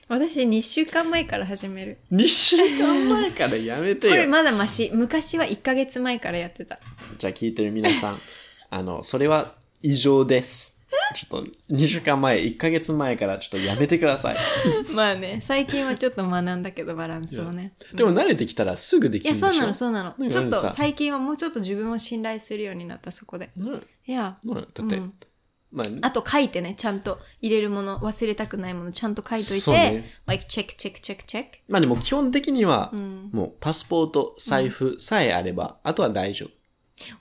[0.07, 1.97] 私2週間前から始める。
[2.11, 4.29] 2週間前からやめてこれよ。
[4.29, 4.91] まだマシ。
[4.93, 6.77] 昔は1ヶ月前からやってた。
[7.17, 8.19] じゃあ聞いてる皆さん、
[8.75, 10.81] あの、それは異常です。
[11.13, 14.37] ちょっと、2週間前、1ヶ月前からちょっとやめてください。
[14.93, 17.73] まあね、最近はちょっと学んだけど、バランスをね。
[17.93, 19.51] でも慣れてきたらすぐできいや、るんでしょ？
[19.51, 20.25] そうなの、そうなの。
[20.25, 23.49] ねちょっとさ最近はもうちょっと自分を信頼するようになった、そこで。
[23.55, 25.13] ねいや、ねだって、うん
[25.71, 31.45] まあ、あと書いてね、ちゃんと入れるもの、忘れたくないもの、ちゃんと書いといて、ね like check, check, check, check.
[31.69, 36.49] まあでも基本的には、んもうパスポート、財布さえあれば、あとは大丈夫。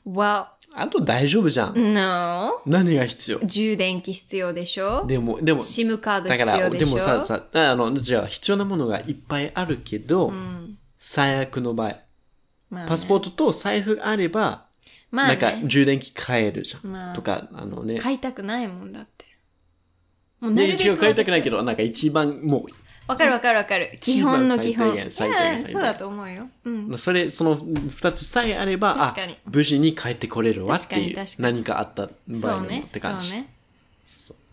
[0.07, 1.95] Well, あと大丈夫じゃん。
[1.95, 2.61] no.
[2.67, 3.39] 何が必要？
[3.45, 5.07] 充電器必要でしょ？
[5.07, 6.87] でも、でも、?SIM カードだから、必要でしょ？
[6.87, 10.33] でもさ、さ、あの、じゃあ必要なものがいっぱいあるけど、
[10.99, 11.97] 最悪の場合、
[12.71, 14.67] まあねパスポートと財布あれば、
[15.13, 16.91] まあなんかね、充電器買えるじゃん。
[16.91, 18.01] まあとか、あのね。
[18.01, 19.27] 買いたくないもんだって。
[20.41, 21.59] もうなで、るべく一応買いたくないけど。
[21.59, 22.73] ど、なんか一番もう、
[23.07, 23.99] わかるわかるわかる。
[24.01, 25.11] 基本の基本。
[25.11, 26.49] 最低限そうだと思うよ。
[26.65, 26.99] うん。
[26.99, 29.15] それ、その二つさえあれば、あ
[29.51, 32.89] 無事に帰ってこれるわっていう何かあった場合でもっそうね。
[32.91, 33.29] て感じ。
[33.29, 33.49] そうね。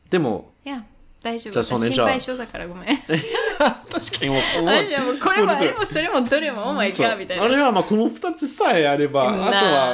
[0.10, 0.84] でも、いや、
[1.24, 1.54] 大丈夫。
[1.54, 2.98] じゃあそれじゃあ心配性だからごめん。
[2.98, 7.44] 確かにもう、私はもうこれもあれももそれもどれもオーマイみたいな。
[7.44, 9.48] あれはまあこの二つさえあれば、な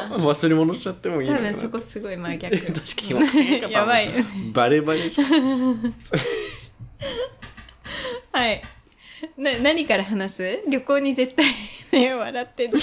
[0.07, 2.57] あとは忘れ物しちゃってもいいのかな多分そこすごい真逆。
[2.73, 4.09] 確かに やばい。
[4.53, 5.93] バレバレじゃん。
[8.37, 8.61] はい。
[9.35, 10.59] な、何から話す？
[10.69, 11.45] 旅行に絶対
[11.91, 12.77] ね、笑ってる。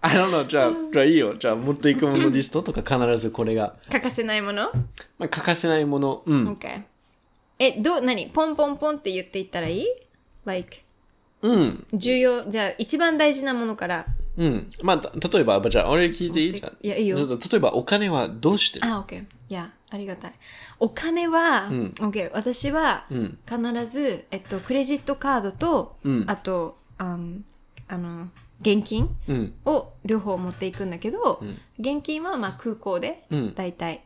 [0.00, 0.46] I don't know.
[0.46, 1.34] じゃあ、じゃあいいよ。
[1.34, 4.70] じゃあ持っていくものリストとか必ずこれが、欠かせないもの？
[5.18, 6.22] まあ、欠かせないもの。
[6.24, 6.48] うん。
[6.54, 6.82] ?OK。
[7.58, 8.28] え、どう、何？
[8.28, 9.86] ポンポンポンって言っていったらいい
[10.46, 10.78] ?like,
[11.42, 11.86] うん。
[11.92, 14.06] 重要、じゃあ一番大事なものから。
[14.38, 14.70] うん。
[14.82, 16.52] まあ、た例えば、じゃあ俺聞いていい？
[16.54, 16.78] じゃん。
[16.80, 18.86] いやいいよ例えば、お金はどうしてる？
[18.86, 19.22] あ、OK。
[19.50, 20.32] いや、ありがたい。
[20.80, 22.30] お金は、ん OK。
[22.32, 23.38] 私は、うん。
[23.48, 27.38] 必ず、えっと、クレジットカードと、うんあと、あの、
[27.88, 28.28] あの
[28.60, 29.54] 現金うん。
[29.64, 34.02] を両方持っていくんだけど、ん現金はまあ空港で、うんだいたい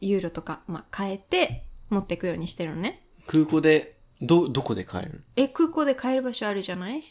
[0.00, 3.02] ユーロとか、まあ、変えて持っていくようにしてるのね。
[3.26, 7.02] 空港で、ど、どこで買えるえ、空港で買える場所あるじゃない？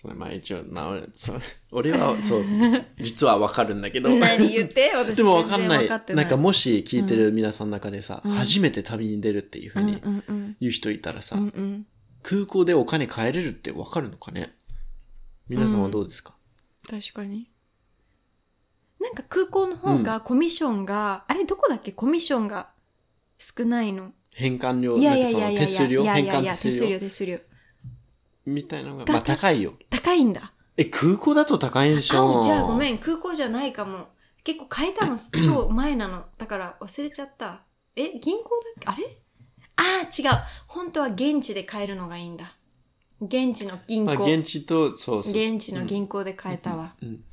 [0.00, 1.40] それまあ一応、まあ、俺そう
[1.72, 2.44] 俺は、そう、
[3.02, 4.10] 実はわかるんだけど。
[4.10, 5.88] 何言って私でもわかんない。
[5.88, 10.56] なんかもし聞いてる皆さんの中でさ、初めて旅に出るっていうふうにうんうんうん。
[10.60, 11.86] 言う人いたらさ、うんうん。
[12.22, 14.54] 空港でお金買えれるってわかるのかね？
[15.48, 16.36] 皆さんはどうですか、
[16.88, 17.50] 確かに。
[19.00, 21.90] なんか空港の方がコミッションが、あれどこだっけ？
[21.90, 22.70] コミッションが
[23.38, 24.12] 少ないの。
[24.34, 26.02] 返還料、いやいやいやいやいや手数料？
[26.02, 27.38] いやいや手数料手数料。
[28.48, 29.74] みたいなのが、だまあ高いよ。
[29.90, 30.52] 高いんだ。
[30.76, 32.38] え、空港だと高いでしょ？
[32.38, 34.08] あ、じゃあごめん、空港じゃないかも。
[34.44, 36.24] 結構変えたの 超前なの。
[36.38, 37.62] だから忘れちゃった。
[37.96, 38.44] え、銀行
[38.84, 39.02] だっけ？
[39.02, 39.16] あれ？
[39.76, 40.38] あー、違う。
[40.66, 42.56] 本当は現地で買えるのがいいんだ。
[43.20, 44.14] 現地の銀行。
[44.14, 45.32] まあ現地と、そうそう。
[45.32, 46.94] 現地の銀行で買えたわ。
[47.02, 47.24] うん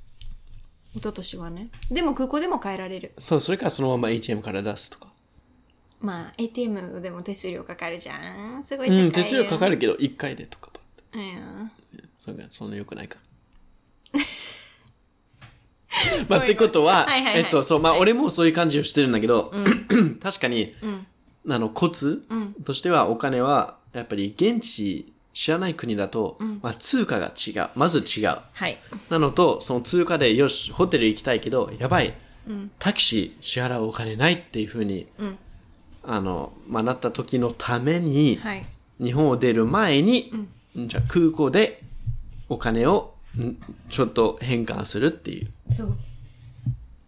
[0.95, 1.69] 一昨年はね。
[1.91, 3.13] でも空港でも買えられる。
[3.19, 5.11] そう、それからそのまま ATM から出すとか。
[5.99, 8.63] まあ、ATM でも手数料かかるじゃん。
[8.63, 9.05] すごい高いよ。
[9.05, 10.71] うん、手数料かかるけど、1回でとか。
[11.19, 11.71] うん。
[12.19, 13.17] そそんな良くないか。
[16.27, 19.51] まあ、ってことは、はいはいはいえっと、そう、まあ、俺もそういう感じをしてるんだけど、
[20.21, 21.07] 確かに、ん
[21.47, 27.69] あの、コツうんとしては、お金は、やっぱり現地、知らない国だと、まあ、通貨が違う。
[27.75, 28.37] まず違う。
[28.53, 28.77] はい。
[29.09, 32.13] なのと、その通貨で、よし、ホテル行きたいけど、やばい、
[32.79, 35.37] タクシー支払うお金ないっていうふうに、うん。
[36.03, 38.65] あの、まあ、なった時のために、はい。
[38.97, 40.31] 日本を出る前に、
[40.75, 41.81] じゃあ空港で
[42.49, 43.57] お金をん
[43.89, 45.97] ちょっと変換するっていうそう。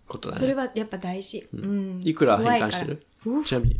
[0.07, 0.39] ことだね。
[0.41, 1.47] それはやっぱ大事。
[1.53, 2.01] うん。
[2.03, 3.03] いくら変換してる？
[3.45, 3.79] ちなみに。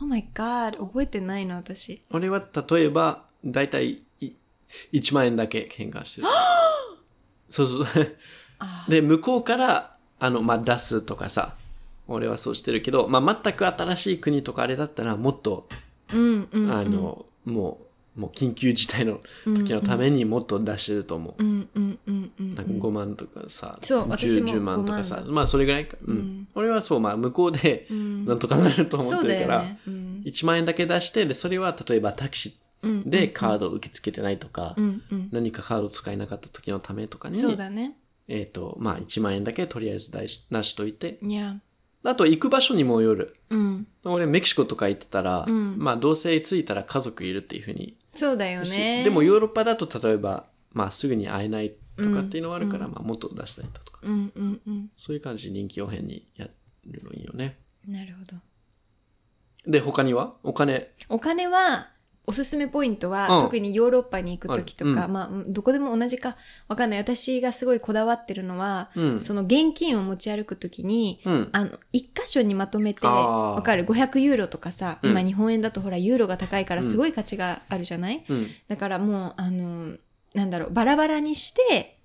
[0.00, 2.02] Oh my god, 覚えてないの私。
[2.10, 4.32] 俺は例えば、だいたいい
[4.92, 6.28] 1万円だけ変換してる。
[7.50, 7.86] そうそう。
[8.88, 11.56] で、向こうから、あの、まあ、出すとかさ、
[12.06, 15.68] 俺はそうしてるけど、まあ、全く新しい国とかあれだったら、もっと、
[16.12, 16.70] うんうん。
[16.70, 17.87] あの、もう、
[18.18, 21.42] もう緊急事態の時のためにもっと出してると思う。
[21.42, 22.54] うんうんうんうん。
[22.56, 25.96] なんか5万とかさ、そう私 10, も10万とかさ5、万まあそれぐらいか。
[26.04, 26.48] うん。
[26.54, 29.80] 俺はそう、まあ向こうでなんとかなると思ってるから、だよね。
[29.86, 30.22] うん。
[30.26, 35.28] 1万円だけ出して、で、それは例えばタクシうんーでカードを受け付けてないとか、うんうん。
[35.30, 37.96] 何かカード使えなかった時のためとかに、そうだね。
[38.26, 41.60] えっ、と、まあ1万円だけとりあえず出し出しといて、いや。
[42.04, 43.36] あと行く場所にもよる。
[43.50, 43.86] うん。
[44.04, 49.04] 俺メキシコとか行ってたら、んまあどうせ着いたら家族いるっていうふうにそうだよね。
[49.04, 54.00] でもヨーロッパだと例えば、まあすぐに会えないとかっていうのはあるから、まあもっと出したりだとか。
[54.02, 54.90] うんうんうん。
[54.96, 56.48] そういう感じで臨機応変にや
[56.86, 57.58] るのいいよね。
[57.86, 58.36] なるほど。
[59.70, 60.34] で、他には？
[60.42, 60.92] お金。
[61.08, 61.90] お金は、
[62.28, 66.36] おすすめポイントは、うん特にヨーロッパに行く時とか、うんまあ、どこでも同じか
[66.68, 66.98] わかんない。
[66.98, 71.48] 私がすごいこだわってるのは、うんその現金を持ち歩く時に、うん。
[71.52, 78.48] あの、一箇所にまとめて、あーわかる ?500 ユーロとかさ、うん今日本円だとほら、ユーロが高いからすごい価値があるじゃない、うん。
[78.68, 79.96] だからもう、あの、
[80.34, 81.98] なんだろう、バラバラにして、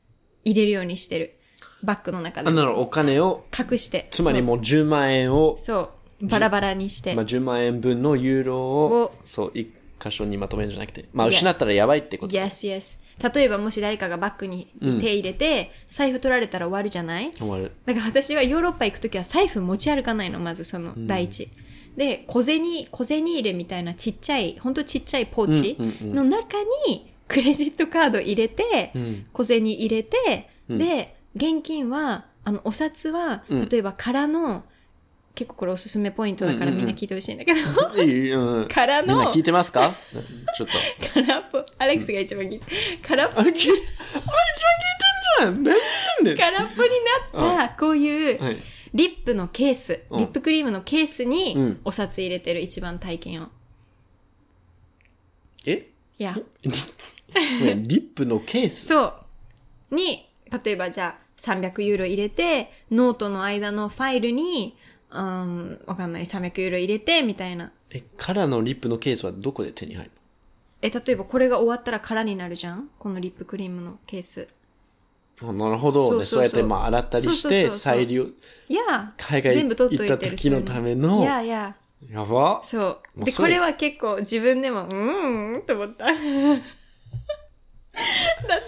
[0.45, 1.37] 入れるようにしてる。
[1.83, 2.53] バッグの中であ。
[2.53, 4.07] なるお金を、隠して。
[4.11, 5.89] つまりもう10万円を、そう。
[6.21, 6.27] そう。
[6.29, 7.13] バラバラにして。
[7.15, 12.33] まあ10万円分のユーロをを、そう、一箇所にまとめるんじゃなくて、まあ失ったらやばいってこと。
[12.33, 12.99] yes, yes.
[13.33, 17.31] 例えばもし誰かがバッグにうん手入れて、財布取られたら終わるじゃない？
[17.31, 17.71] 終わる。
[17.85, 21.49] だから私はヨーロッパ行くときは財布持ち歩かないの、まずその第一。
[21.95, 29.25] で、小銭、小銭入れみたいなちっちゃい、ほんとちっちゃいポーチの中にクレジットカード入れて、うん。
[29.31, 34.63] 小銭入れて、うんで、現金は、あの、お札は、うん例えば空の、
[35.35, 37.59] 結構これおすすめポイントだからみんな聞いてほしいんだけど、
[38.03, 38.67] いいうん。
[38.67, 39.17] 空の。
[39.17, 39.91] みんな聞いてますか？
[40.55, 40.73] ちょっと。
[41.21, 42.65] 空っぽ、アレックスが一番聞いて、
[43.07, 43.79] 空っぽあれ、聞い、あれ一
[45.39, 45.63] 番聞いてんじゃん。
[45.63, 45.77] 何言っ
[46.17, 46.37] てんだよ。
[46.37, 46.89] 空っぽに
[47.51, 48.57] なった、こういう、はい。
[48.93, 50.19] リップのケース、うん。
[50.19, 53.47] リップクリームのケースうにん、お札入れてる一番体験を。
[55.65, 55.89] え？
[56.19, 58.85] いや、 リップのケース？
[58.85, 59.15] そ
[59.89, 59.95] う。
[59.95, 60.29] に、
[60.63, 64.77] 例えばじゃあ300ユーロ入れて、ノートの間のファイルに、
[65.13, 67.71] うん、わかんない、300ユーロ入れて、みたいな。
[67.91, 70.11] え、カラーのリップのケースはどこで手に入る
[70.81, 72.89] え、例えばこれが終わったら空になるじゃん？
[72.99, 74.47] このリップクリームのケース。
[75.41, 76.23] のあなるほど。
[76.25, 78.25] そうやってまあ洗ったりして、再利用。
[78.25, 78.33] い
[78.73, 81.75] や、海外全部取っといてる行った時のためのいやいや、
[82.11, 82.61] やば。
[82.63, 83.25] そう。
[83.25, 86.05] で、これは結構自分でも、うーんと思った。
[86.13, 86.19] だっ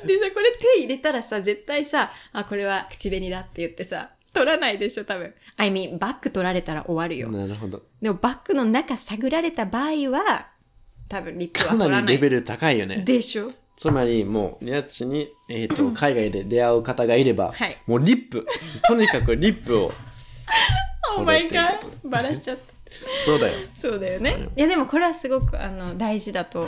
[0.05, 5.33] てさ、これ手入れたらさ、絶対さ、あ、これは口紅だって言ってさ、取らないでしょ、多分。
[5.57, 7.29] I mean, バッグ取られたら終わるよ。
[7.29, 7.83] なるほど。
[8.01, 10.49] でもバッグの中探られた場合は、
[11.07, 12.07] 多分リップはかな取らない。
[12.07, 12.97] りレベル高いよね。
[12.97, 18.45] でしょつまりもう、ニャッチに、えっ、と、 海外で出会う方がいれば、はいもうリップ、
[18.87, 19.91] とにかくリップを、
[21.17, 22.09] Oh 取 my れてる god!
[22.09, 22.73] バラしちゃった。
[23.25, 23.53] そうだよ。
[23.73, 24.49] そうだよね。
[24.55, 26.67] いやでもこれはすごくあの大事だと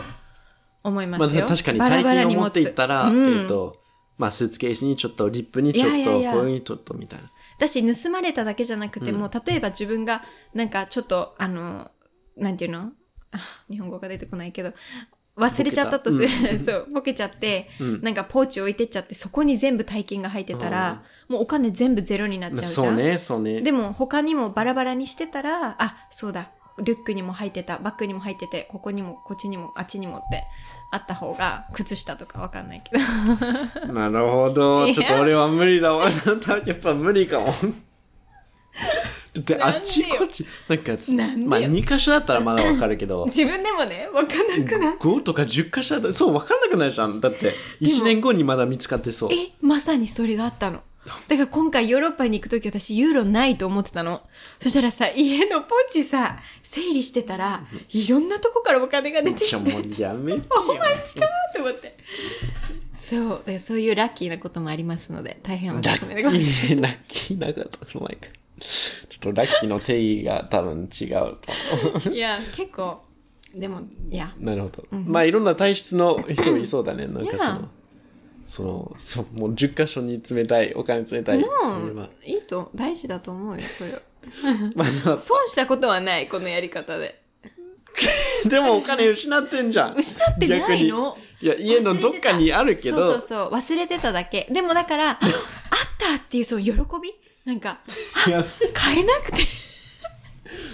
[0.84, 1.46] 思いまますあよ。
[1.48, 3.78] 確かに大金を持っていったら、うんえっ、と、
[4.18, 7.30] まあスーツケースにちょっとリップにちょっと、いやいやいやこういうにちょっとみたいな。
[7.58, 11.92] だし盗まれただけじゃなくても、例えば自分がなんかちょっとあの
[12.36, 12.92] なんていうの？
[13.32, 13.40] あ
[13.70, 14.74] 日本語が出てこないけど
[15.38, 18.02] 忘れちゃったとする、そうボケちゃって、うん。
[18.02, 22.74] なんかポーチ置いてっちゃってそこに全部大金が入ってたら、もうお金全部ゼロになっちゃうじゃん。
[22.74, 23.62] そうね、そうね。
[23.62, 30.44] でも他にもバラバラにしてたら、あ、そうだ、リュックにも入ってた、バッグにも入ってて、ここにも、こっちにも、あっちにもって
[30.92, 32.98] あった方が、靴下とかわかんないけ
[33.86, 33.94] ど。
[33.94, 34.92] なるほど。
[34.92, 36.10] ちょっと俺は無理だわ。
[36.66, 37.48] やっぱ無理かも。
[39.34, 40.46] だってあっちこっち、
[41.16, 44.98] なんか、まあ2箇所だったらまだわかるけど、 自分でもね、わかんなくなる。
[45.00, 47.20] 5とか10箇所だったら、そう、わかんなくなるじゃん。
[47.20, 49.30] だって、1年後にまだ見つかってそう。
[49.32, 50.82] え、まさにそれがあったの。
[51.28, 54.22] だから今回ヨーロッパに行くとき私ユーロないと思ってたの。
[54.62, 60.44] そしたらさ、家のポーチさ、整理してたら、いろんなとこからお金が出てきて、もうやめてよ。
[61.54, 61.98] と思って。
[62.98, 66.52] そう、だからそういうラッキーなこともありますので、大変おラすすめでございます。
[66.66, 68.00] ッキー、ラッキーなかった。
[68.00, 68.28] お前か。
[68.60, 71.38] ちょっとラッキーの定義が多分違う
[72.02, 72.10] と。
[72.10, 73.04] いや、結構、
[73.56, 74.84] でも、いや、なるほど。
[74.92, 77.08] まあいろんな体質の人いそうだね。
[77.08, 77.70] なんかその、
[78.48, 81.40] その、そう、もう10箇所に冷たい、お金冷たい。
[81.40, 84.00] もう、いいと、大事だと思うよ、これは。
[84.76, 87.22] まあ損したことはない、このやり方で。
[88.48, 89.96] でもお金失ってんじゃん。
[89.96, 91.18] 失ってないの？
[91.42, 94.48] いや、家のどっかにあるけど、そうそうそう、忘れてただけ。
[94.52, 95.30] でもだから、あ あっ
[95.98, 97.14] たっていうその喜び？
[97.46, 97.80] なんか、
[98.74, 99.38] 買えなくて。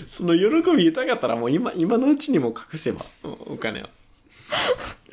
[0.07, 3.89] その喜び豊かったらもう今、今のうちにも隠せば、おお金を。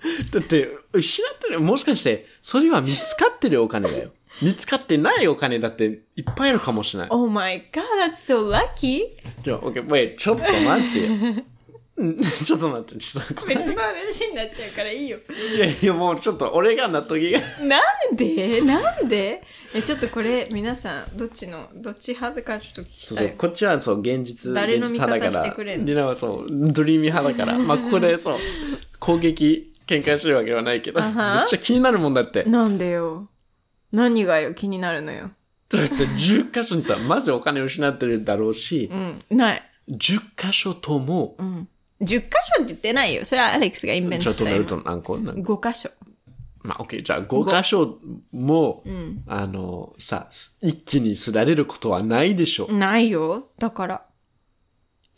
[0.32, 4.10] だって、失ってる、もしかして、それは見つかってるお金だよ。
[4.42, 7.08] 見つかってないお金だっていっぱいあるかもしれない。
[7.10, 9.02] Oh my god, that's so lucky!
[9.42, 11.44] じゃあ、OK、wait、ちょっと待ってよ。
[11.96, 13.44] う んちょっと待って、ちょっと。
[13.46, 15.18] 別の話になっちゃうからいいよ。
[15.54, 17.40] いやいや、もうちょっと俺が納得が。
[17.62, 17.78] な
[18.10, 18.62] んで？
[18.62, 19.42] なんで？
[19.74, 23.06] え、ちょっとこれ、皆さん、どっちの、どっち派かちょっと聞き。
[23.06, 25.30] そうそうこっちはそう、現実、誰の味方から。
[25.30, 25.86] してくれんの？
[25.86, 27.58] リナはそう、ドリーミー派だから。
[27.58, 28.36] まあ、ここでそう、
[28.98, 31.12] 攻撃、喧嘩してるわけではないけど、めっ
[31.48, 32.44] ちゃ気になるもんだって。
[32.44, 33.28] なんでよ。
[33.90, 35.30] 何がよ、気になるのよ。
[35.68, 39.62] だって10箇所にさ、まずお金を失ってるだろうしう、ん、ない。
[39.90, 41.68] 10箇所とも、うん。
[42.00, 43.24] 10箇所って言ってないよ。
[43.24, 44.56] それはアレックスがインベンちょっとトしたよ。
[44.56, 45.18] なると何個？
[45.18, 45.90] 何個？5箇所。
[46.62, 47.98] まあ、OK、じゃあ5箇所
[48.32, 50.28] も、んあの、さ、
[50.60, 52.68] 一気にすられることはないでしょ。
[52.70, 53.48] ないよ。
[53.58, 54.06] だから。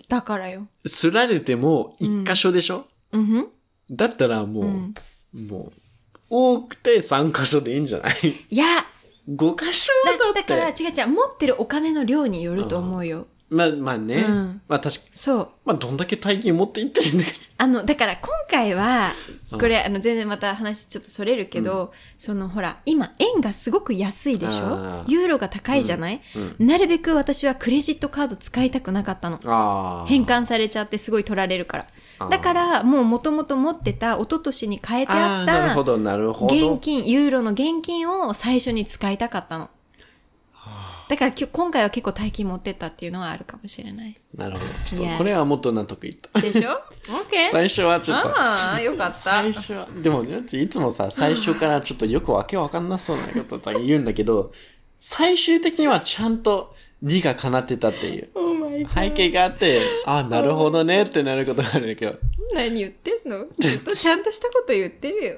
[0.09, 0.67] だからよ。
[0.87, 3.49] すられても1箇所でしょ、うんふん。
[3.93, 4.93] だったらも
[5.35, 5.73] う、もう、
[6.31, 8.15] 多くて3箇所でいいんじゃない？
[8.51, 8.85] いや、
[9.29, 10.41] ?5 箇所だだって。
[10.41, 13.27] だから違う違う、持ってるお金の量によると思うよ。
[13.51, 14.25] まあ、まあね。
[14.27, 15.49] うんまあ確かそう。
[15.67, 19.13] まあどんだけ大金持っていってるんだけあの、だから今回は、
[19.53, 25.05] うんこれ、あの、全然また話ちょっとそれるけど、そのほら、今、円がすごく安いでしょ？
[25.07, 29.37] ユーロが高いじゃない、うんなるべく私はクレジットカード使いたくなかったの。
[29.37, 29.53] ど。
[29.53, 30.07] ああ。
[30.07, 31.87] 返還されちゃってすごい取られるから。
[32.31, 36.75] だから、もう元々持ってた、一昨年に変えてあったなるほ、ど、なるほど。
[36.75, 39.71] 現金、ユーロの現金を最初に使いたかったの。
[41.09, 44.19] だから今回は結構大金持ってったっていうのはあるかもしれない。
[44.35, 45.05] なるほど。
[45.19, 46.41] これはもっと納得いった。
[46.41, 47.49] でしょ ?OK?
[47.53, 48.29] 最初はちょっと。
[48.35, 49.13] ああ、よかった。
[49.13, 54.53] 最初は、でも、いつもさ、最初からちょっとよくわけわかんなそうなこととか言うんだけど、
[55.01, 58.53] 最終的にはちゃんと理が叶ってたっていう Oh.
[58.95, 62.15] 背景があって、あ、なるほどねってなることがあるんだけど、
[62.55, 63.47] 何言ってんの？
[63.59, 65.37] ずっとちゃんとしたこと言ってるよ。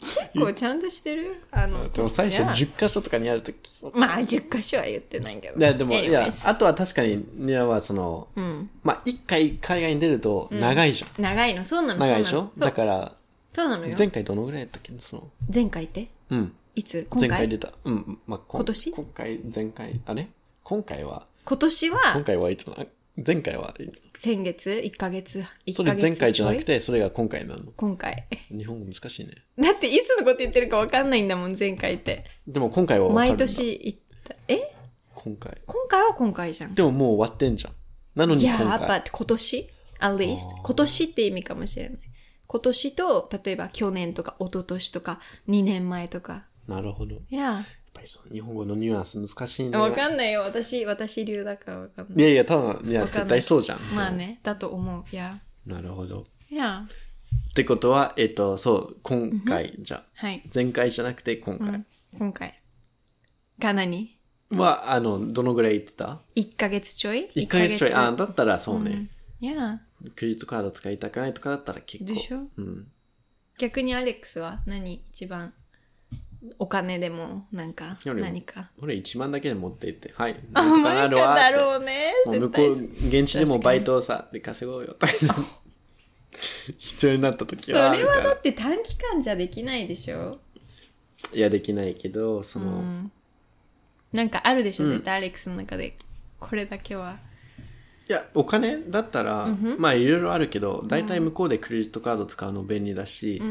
[0.00, 1.42] 結構ちゃんとしてる？
[1.50, 3.56] あの、でも最初いや10箇所とかにあるとき。
[3.92, 5.58] まあ、10箇所は言ってないけど。
[5.58, 8.70] いや、でも、いやあとは確かに、ニアはその、うん。
[8.84, 11.22] まあ、一回海外に出ると長いじゃん。
[11.22, 12.52] 長いの、そうなの、長いでしょ？
[12.56, 13.12] だから、
[13.52, 13.94] そうなのよ。
[13.98, 14.92] 前回どのぐらいやったっけ？
[14.98, 16.52] その、前回ってうん。
[16.76, 17.04] いつ？
[17.10, 17.28] 今回？
[17.30, 17.72] 前回出た。
[17.84, 18.18] うん。
[18.28, 18.92] まあ、今年？
[18.92, 20.28] 今回、前回、あれ？
[20.68, 22.76] 今回は、今年今は回はいつな
[23.26, 26.02] 前回はいつ先月 ?1 ヶ月 ?1 そヶ月？
[26.04, 27.72] れ前回じゃなくて、それが今回なの。
[27.74, 28.26] 今回。
[28.50, 29.32] 日本語難しいね。
[29.58, 32.26] だっていつのこと言ってるかわかんないんだもん、前回って。
[32.46, 34.36] でも今回はわかるんだ毎年言った。
[34.46, 34.60] え？
[35.14, 35.58] 今回。
[35.64, 36.74] 今回は今回じゃん。
[36.74, 37.72] でももう終わってんじゃん。
[38.14, 38.88] なのにいや今ー、やっ回。
[39.00, 41.98] ぱ今年？at least 今年って意味かもしれない。
[42.46, 46.44] 今年と、例えば去年とか一昨年とか2年前とか。
[46.66, 47.14] なるほど。
[47.30, 47.64] いや
[47.98, 49.70] ぱりそう、日本語のニュアンス難しいね。
[49.70, 50.42] ー、わかんないよ。
[50.42, 52.18] 私、私流だからわかんない。
[52.18, 53.78] いやいや、多分、いや、絶対そうじゃん。
[53.94, 55.04] まあね、だと思う。
[55.12, 55.40] いや。
[55.66, 56.26] なるほど。
[56.50, 56.86] いや
[57.50, 60.42] ってことは、えっと、そう、今回、じゃあはい。
[60.54, 61.84] 前回じゃなくて今回
[62.16, 62.58] 今回。
[63.58, 64.16] が何？
[64.50, 67.92] は、あの、どのぐらい言ってた ?1 ヶ月ちょい ?1 ヶ月ちょい。
[67.92, 69.08] あ、だったらそうね。
[69.40, 69.80] いや
[70.16, 72.14] クレジットカード使いたくないとかだったら結構。
[72.14, 72.48] でしょ？
[72.56, 72.88] うん。
[73.58, 75.02] 逆にアレックスは何？
[75.10, 75.52] 一番
[76.58, 78.70] お金でもなんか何か。
[78.80, 80.36] 俺1万だけで持って行って、はい。
[80.54, 82.12] あ、なんとかなるわだろうね。
[82.26, 84.96] 向絶こ対う、現地でもバイトをさ、で稼ごうよ。
[86.78, 90.38] 必要になった時それは、だって短期間じゃできないでしょ
[91.32, 93.10] いや、できないけど、その、
[94.12, 95.96] なんかあるでしょ、絶対アレックスの中で。
[96.38, 97.18] これだけは。
[98.08, 103.42] いや、お金だったら、まあいろいろあるけど、大体向こうでクレジットカード使うの便利だし、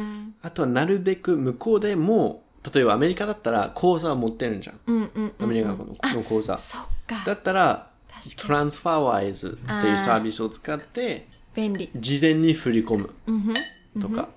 [0.41, 2.43] あとはなるべく向こうでも、
[2.74, 4.80] 例えばアメリカだったら口座を持ってるんじゃん。
[4.88, 5.34] うんうんうん。
[5.39, 6.58] アメリカのの口座。
[6.58, 7.24] そっか。
[7.26, 11.89] だったら、確トランスファーワイズっていうサービスを使って、便利。
[11.95, 13.10] 事前に振り込む。
[14.01, 14.30] とか、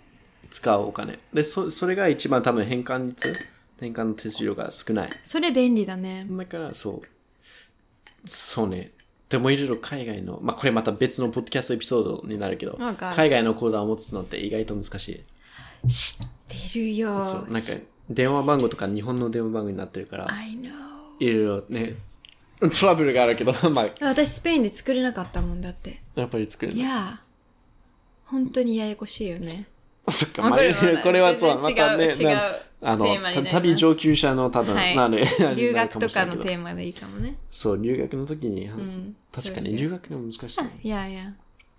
[0.50, 1.18] 使うお金。
[1.32, 3.34] で、そそれが一番多分変換率、
[3.80, 5.10] 変換の手数料が少ない。
[5.22, 6.26] それ便利だね。
[6.30, 8.28] だから、そう。
[8.28, 8.92] そうね。
[9.28, 15.22] でもいろいろ海外の、まあこれまた別のポッドキャストエピソードになるけど、Oh 海外の口座を持つのって意外と難し
[15.84, 15.88] い。
[15.88, 17.24] 知ってるよ。
[17.24, 17.52] そう。
[17.52, 17.68] なんか、
[18.10, 20.26] 電話番号とか日本の電話番号になってるから.
[21.20, 21.94] いろいろね、
[22.78, 26.00] トラブルがあるけど、 まあ、私スペインで作れなかったもんだって。
[26.14, 26.80] やっぱり作るの。
[26.80, 27.20] いや
[28.24, 29.66] 本当にややこしいよね。
[30.08, 30.58] そっか、わまあ、
[31.02, 32.12] これはそう、またね、
[32.82, 33.06] あの
[33.50, 36.74] 旅上級者の多分、はい なんで、留学とかのテーマ。
[36.74, 37.36] でいいかもね。
[37.50, 38.98] そう、留学の時に話す。
[38.98, 40.68] うん確かに留学でも難しそう。
[40.82, 41.32] いやいや。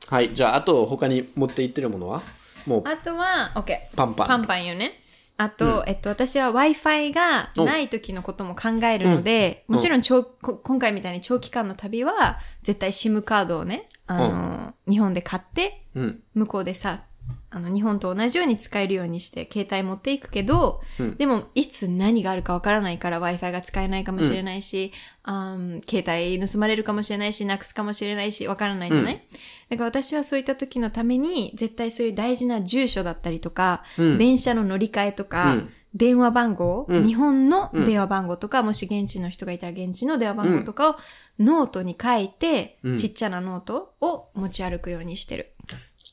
[0.07, 2.21] はい、じゃあ、あと他に持って行ってるものは？
[2.65, 3.77] もう、あとは、OK。
[3.95, 5.00] パンパンパンパンよね。
[5.41, 9.75] あと、えっと、私は Wi-Fi がない時のことも考えるので、うん。
[9.75, 16.23] もちろん長、こ今回みたいに長期間の旅は、絶対 SIM カードをね、あの、日本で買って、うん。
[16.35, 17.05] 向こうでさ、
[17.53, 21.17] あの、日本と同じように使えるようにして、携帯持っていくけど、うん。
[21.17, 24.93] でも、いつ何があるかわからないから Wi-Fi が使えないかもしれないし、
[25.23, 25.81] あん。
[25.87, 29.21] 携帯盗まれるかもしれないし、なくすかもしれないし、わからないじゃない、
[29.69, 34.17] だから私はそういった時のために、絶対そういう大事な住所だったりとか、うん。
[34.17, 35.69] 電車の乗り換えとか、うん。
[35.93, 37.05] 電話番号、うん。
[37.05, 40.95] 日本の電話番号とか、もし現地の人がいたら現地の電話番号とかを
[41.37, 42.97] ノートに書いて、うん。
[42.97, 45.51] ちっちゃなノートを持ち歩くようにしてる。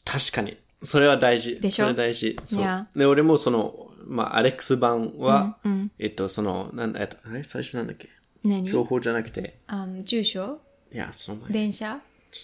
[0.05, 0.57] 確かに。
[0.83, 1.61] それは大事。
[1.61, 1.85] でしょ？
[1.85, 2.39] それ大事。
[2.45, 2.87] そいうや。
[2.95, 5.93] で、俺もその、まあ、アレックス版は、うんうん。
[5.99, 8.09] えっと、その、なんだ、えっと、最初なんだっけ？
[8.45, 8.71] 何？
[8.71, 10.61] 情報じゃなくて、あの住所？
[10.93, 11.51] いや、その前。
[11.51, 12.01] 電車？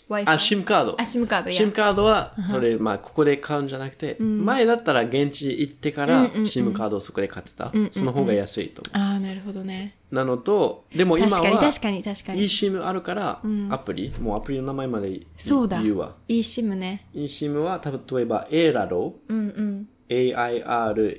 [0.09, 0.31] ?Wi-Fi?
[0.31, 1.03] あ、SIM カードあ、。
[1.03, 1.61] SIM カードや。
[1.61, 7.73] SIM カードは、それ、まあ、ここで買うんじゃなくて、前だったら現地行ってから、SIM カードをそこで買ってた。
[7.93, 9.97] その方が安いと思ああ、なるほどね。
[10.11, 10.15] う。
[10.15, 12.43] なのと、でも今確かには、確かに確かに。
[12.43, 15.83] eSIM あるから、アプリ、もうアプリの名前までそうだ。
[15.83, 16.15] 言うわ。
[16.29, 17.07] いい SIM ね。
[17.15, 19.89] eSIM は、例えば、AIRALO、うんうん。
[20.09, 21.19] AIRALO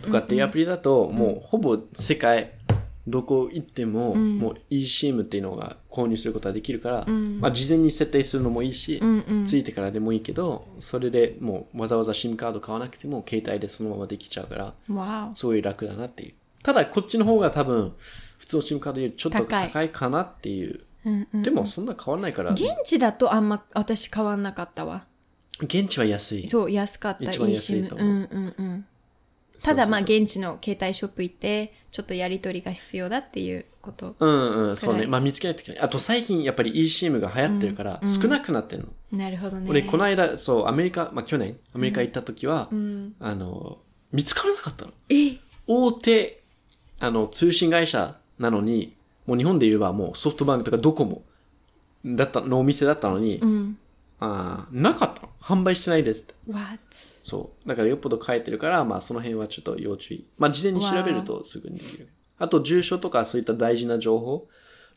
[0.00, 2.52] とかっていうアプリだと、もうほぼ世界
[3.06, 9.02] どこ行っても、もう eSIM っていうのが購入することができるから、まあ事前に設定するのもいいし、
[9.44, 15.32] ついてからでもいいけど、それでもうわざわざ SIM カード買わなくても携帯でそのままできちゃうから。
[15.34, 16.34] すごい楽だなっていう。
[16.62, 17.92] ただこっちの方が多分、
[18.38, 20.80] 普通の SIM カードよりちょっと高いかなっていう。
[21.04, 21.42] うんうん。
[21.42, 25.06] でもそんな変わんないから、現地だとあんま私変わんなかったわ。
[25.60, 26.46] 現地は安い。
[26.46, 27.24] そう、安かった。
[27.24, 27.88] 一番安い。
[27.88, 28.86] と思ううんうんうん。
[29.62, 34.16] ただまあ現地の携帯ショップ行って、ちょっとやり取りが必要だっていうこと。
[34.18, 35.06] うんうん、そうね。
[35.06, 35.80] まあ見つけないといけない。
[35.82, 39.18] あと最近やっぱり eSIM が流行ってるから、少なくなってるの。
[39.18, 39.66] なるほどね。
[39.68, 43.14] 俺、この間、そう、アメリカ、まあ去年、アメリカ行った時は、うん。
[43.20, 43.78] あの、
[44.10, 44.92] 見つからなかったの。
[45.10, 45.36] え？
[45.66, 46.42] 大手、
[46.98, 51.22] あの、通信会社なのに、もう日本で言えばもうソフトバンクとかドコモ
[52.06, 53.78] だったのお店だったのに、うん。
[54.18, 55.21] あーなかったの。
[55.42, 56.34] 販売してないですって。
[56.48, 56.78] What?
[57.22, 57.68] そう。
[57.68, 60.28] だからよっぽど書いてるから、まあその辺はちょっと要注意。
[60.38, 62.08] まあ事前に調べるとすぐにできる。
[62.38, 64.48] あと住所とかそういった大事な情報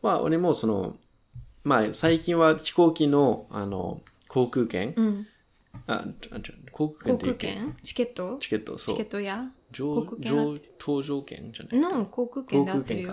[0.01, 0.95] は、俺もその、
[1.63, 5.27] まあ最近は飛行機の、あの、航空券、うん。
[5.87, 7.77] あ、ちょちょ航空券航空券？
[7.83, 8.37] チケット？
[8.39, 9.11] チケット、そうチケッ。
[9.11, 9.45] トや？
[9.71, 11.79] 上上搭乗券じゃない。
[11.79, 13.09] の航空券で合ってるよ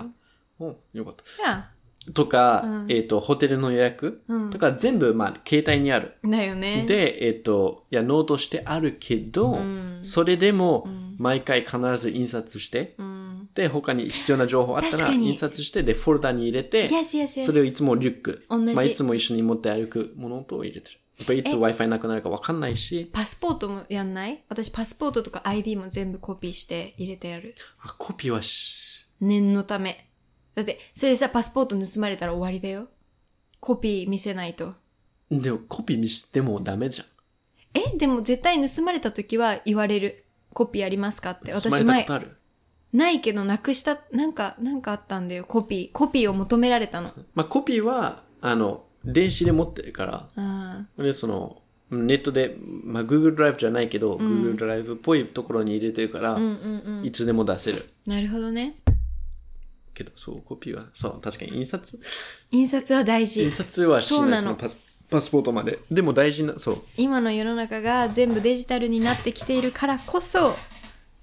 [0.58, 0.70] 航空。
[0.70, 1.50] うん、よかった。
[1.50, 1.70] や
[2.14, 6.16] とか、うんえっ、と、ホテルの予約、うんとか全部、まあ、携帯にある。
[6.24, 6.84] だよね。
[6.86, 10.86] で、えっ、と、いや、ノートしてあるけど、んそれでも、
[11.18, 13.48] 毎回必ず印刷して、うん。
[13.54, 17.46] で、他に必要な情報あったら、印刷して、で、フォルダに入れて、Yes, yes, yes.
[17.46, 20.98] それをいつもリュック、まあ、いつも一緒に持って歩くものと入れてる。
[21.18, 24.42] やっぱりいつ Wi-Fi なくなるかわかんないし、パスポートもやんない？
[24.48, 27.54] 私パスポートとか ID も全部コピーして入れてやる。
[27.80, 30.08] あコピーはし、念のため。
[30.54, 32.88] だって、それでさ、パスポート盗まれたら終わりだよ。
[33.60, 34.74] コピー見せないと。
[35.30, 37.06] でもコピー見せてもダメじゃん。
[37.74, 37.96] え？
[37.96, 40.24] でも絶対盗まれた時は言われる。
[40.52, 41.54] コピーありますかって。
[41.54, 42.06] 私前
[42.92, 45.44] ないけどなくした、なんか、なんかあったんだよ。
[45.44, 45.92] コピー。
[45.92, 47.12] コピーを求められたの。
[47.34, 56.34] まあ、コピーは、あの、電子で持ってるから、あで、その、ネットで、まあ、Google ドライブじゃないけど、Google ドライブっぽいところに入れてるから、あ。
[56.34, 57.06] うんうんうん。
[57.06, 57.88] いつでも出せる。
[58.06, 58.76] なるほどね。
[59.94, 62.00] けど、そう、コピーは、そう、確かに印刷、
[62.50, 63.50] 印刷は大事印。
[63.50, 64.76] 刷はしないそうなのそパス
[65.12, 65.78] パスポートまで。
[65.90, 66.82] でも大事な、そう。
[66.96, 70.56] 今の世の中が全部デジタルになってきているからこそ、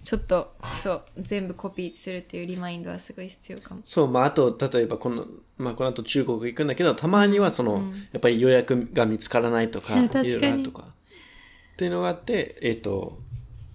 [0.04, 3.82] ちょっと、そう、全部コピーするっていうリマインドはすごい必要かも。
[3.84, 5.26] そう、まあ、あと、例えば、この、
[5.58, 10.84] まあ、この後中国行くんだけど、たまには、その、やっぱり予約が見つからないとか、 いろいろとか。
[10.84, 13.20] っていうのがあって、えっ、と、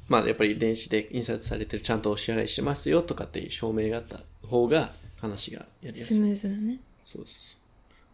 [0.09, 6.17] まあ、やっぱり電子で印刷されてる、ちゃんとお支払いしてますよとかっていう証明があった方が、話がやりやすい。
[6.17, 6.79] スムーズだね。
[7.05, 7.57] そうそうそ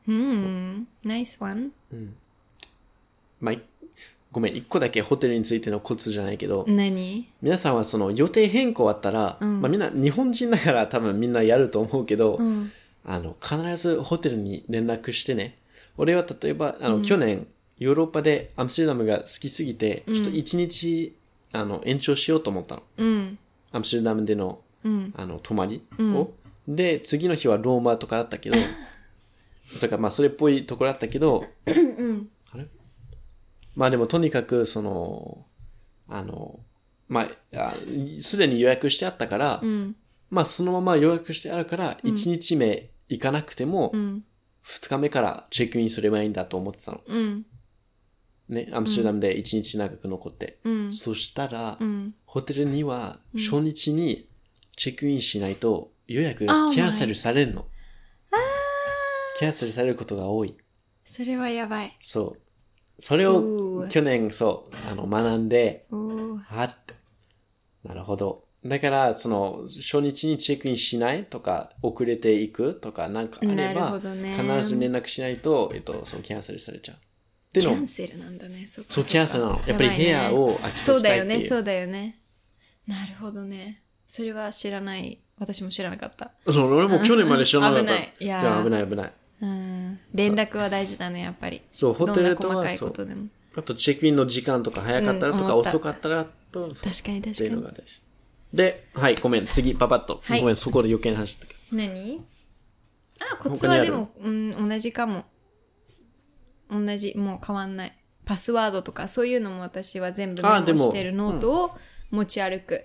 [0.08, 0.88] うん。
[1.04, 1.72] ナイスワン。
[1.92, 1.96] う。
[3.40, 3.62] まあ、い
[4.32, 7.28] ごめん、一個だけホテルについてのコツじゃないけど、何？
[7.42, 12.70] 皆さんはその予定変更あったら、うんまあみんな、日本人だから多分みんなやると思うけど、うん。
[13.04, 15.56] あの、必ずホテルに連絡してね。
[15.96, 17.46] 俺は例えば、あの、去年、
[17.78, 21.16] ヨーロッパでアムステルダムが好きすぎて、ちょっと一日、
[21.52, 22.82] あの、延長しようと思ったの。
[22.98, 23.38] うん。
[23.72, 25.14] アムステルダムでの、うん。
[25.16, 26.32] あの、泊まりを。
[26.68, 28.56] で、次の日はローマとかだったけど、
[29.74, 32.28] それからまあ、それっぽいところだったけど、うん。
[32.52, 32.66] あれ？
[33.74, 35.46] まあでもとにかく、その、
[36.08, 36.60] あの、
[37.08, 37.74] まあ、あ
[38.20, 39.96] すでに予約してあったから、うん。
[40.30, 44.24] まあそのまま予約してあるから、1日目行かなくても、うん。
[44.64, 47.02] 2日目からチェックインすればいいんだと思ってたの。
[47.06, 47.46] うん。
[48.48, 50.58] ね、アムステルダムで1日長く残って。
[50.64, 50.92] うん。
[50.92, 52.14] そしたら、うん。
[52.26, 54.28] ホテルには初日に
[54.80, 57.66] チェックインしないと予約 Oh がキャンセルされるの。
[59.38, 60.56] キャンセルされることが多い。
[61.04, 61.94] それはやばい。
[62.00, 62.38] そ
[62.98, 63.02] う。
[63.02, 66.94] それを去年、そう、あの、学んで、おーはって。
[67.84, 68.46] なるほど。
[68.64, 76.96] だから、その、初日にチェックインしないとか、遅れていくとか、なんかあれば、ね必ず連絡しないと、えっと、そのキャンセルされちゃう。
[77.52, 78.66] キャンセルなんだね。
[78.66, 82.18] そうキャンセルなのやっぱり部屋を空きたいっていうそうだよね、そうだよね。
[82.86, 83.82] なるほどね。
[84.10, 85.20] それは知らない。
[85.38, 86.32] 私も知らなかった。
[86.50, 87.82] そう、俺も去年まで知らなかった。
[87.82, 89.12] 危ないいやー危ない危ない。
[89.42, 90.00] うん。
[90.12, 91.62] 連絡は大事だね、やっぱり。
[91.72, 92.92] そう、ホテルとは、そう。
[93.54, 97.50] あと、チェックインの時間とか早かったらとか、うん遅かったらと、確かにって確かに。
[97.50, 98.00] いうのが大事。
[98.52, 100.20] で、はい、ごめん、次、パパッと。
[100.24, 101.60] はいごめん、そこで余計な話だけど。
[101.70, 102.20] 何？
[103.20, 105.24] あ、コツはでも、うん、同じかも。
[106.68, 107.96] 同じ、もう変わんない。
[108.24, 111.70] パスワードとか、そういうのも私は全部メモしてるノートを
[112.10, 112.82] 持ち歩く。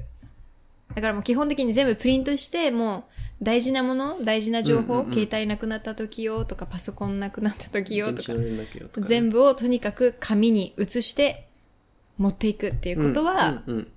[0.96, 3.08] だからもう基本的に全部プリントして、も
[3.42, 8.34] う大事なもの、大事な情報、うんうんうん携帯なくなった時よとか、パソコンなくなった時よとか
[9.02, 11.48] 全部をとにかく紙に移して
[12.18, 13.88] 持っていくっていうことは、うんうん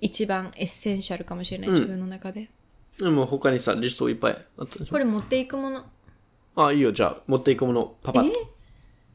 [0.00, 2.50] 一番 essential かもしれない、うん自分の中で。
[2.98, 4.92] でも他にさ、リストいっぱいあったでしょ？
[4.92, 5.86] これ持っていくもの。
[6.56, 8.50] あ、いいよ、じゃあ、持っていくもの、パパッと。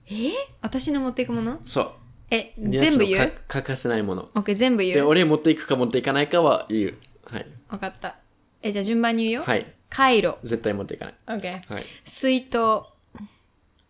[0.07, 0.11] え？
[0.13, 0.31] ー
[0.61, 1.59] 私の持っていくもの？
[1.63, 1.91] そう。
[2.31, 3.29] え、全部言う？
[3.29, 4.29] か欠かせないもの。
[4.33, 5.07] オッケー、全部で、言う。
[5.07, 6.97] 俺持っていくか持っていかないかは言う。
[7.31, 7.47] はい。
[7.69, 8.15] わかった。
[8.61, 9.43] え、じゃあ順番に言うよ。
[9.43, 9.65] はい。
[9.89, 10.37] カイロ。
[10.43, 11.15] 絶対持っていかない。
[11.27, 11.73] オッケー。
[11.73, 11.83] はい。
[12.05, 12.57] 水筒。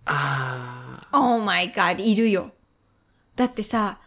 [0.06, 2.52] あ Oh my god, いるよ。
[3.36, 4.00] だってさ、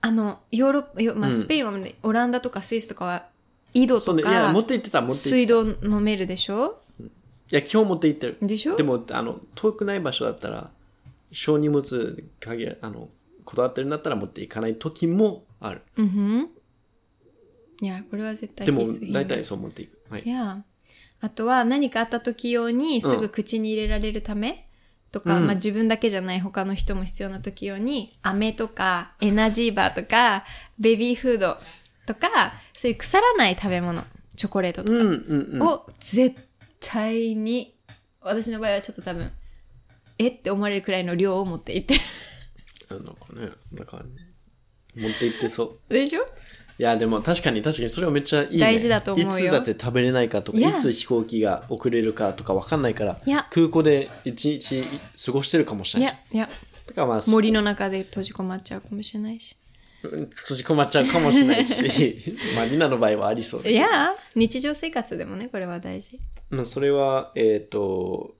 [0.00, 3.26] あの、ヨーロッパ、よまあ、うんスペインはね、オランダとかスイスとかは、
[3.74, 4.00] 井戸ー。
[4.00, 4.30] そうとね。
[4.30, 6.80] いや、か持っ、て行ってた、持って行って水道飲めるでしょ？
[7.00, 8.38] いや、基本持って行ってる。
[8.40, 8.76] でしょ？
[8.76, 10.70] でも、あの、遠くない場所だったら、
[11.30, 13.08] 小荷物限り、あの、
[13.44, 15.82] こだわってるんだったら持っていかない時もある。
[15.96, 16.48] うんふん。
[17.80, 19.98] いや、これは絶対でも大体そう持っていく。
[20.10, 20.28] はいい。
[20.28, 20.62] や、
[21.20, 24.66] あとは何かあった時用にすぐ口に入れられるため
[25.12, 30.44] とか、うんまあ自分だけじゃない他の人も必要な時用に、飴とか、エナジーバーとか、
[30.78, 31.58] ベビーフード
[32.06, 34.04] とか、そういう腐らない食べ物、
[34.36, 35.62] チョコレートとかうんうんうん。
[35.62, 36.36] を絶
[36.80, 37.74] 対に、
[38.20, 39.30] 私の場合はちょっと多分、
[40.18, 41.94] えって思われるくらいの量を持っていって
[42.90, 44.04] あなんかね、なんか、
[44.94, 45.92] 持って行ってそう。
[45.92, 46.26] でしょ？
[46.80, 48.60] いや、でも確かに確かにそれはめっちゃいい、ね。
[48.60, 53.18] 大事だと思うよいつだって食べれないかとか、いつ飛行機が遅れるかとかわかんないから
[53.50, 54.82] 空港で一日
[55.26, 56.14] 過ごしてるかもしれない。
[56.32, 56.48] いや、いや、
[56.86, 59.58] だからまあ、森の中で閉じ込まっちゃうかもしれないし。
[60.04, 62.16] うん閉じ込まっちゃうかもしれないし、
[62.56, 66.18] まあ、リナの場合はありそうだいや、日常生活でもね、これは大事。
[66.48, 68.36] まあ、それは、えっ、と、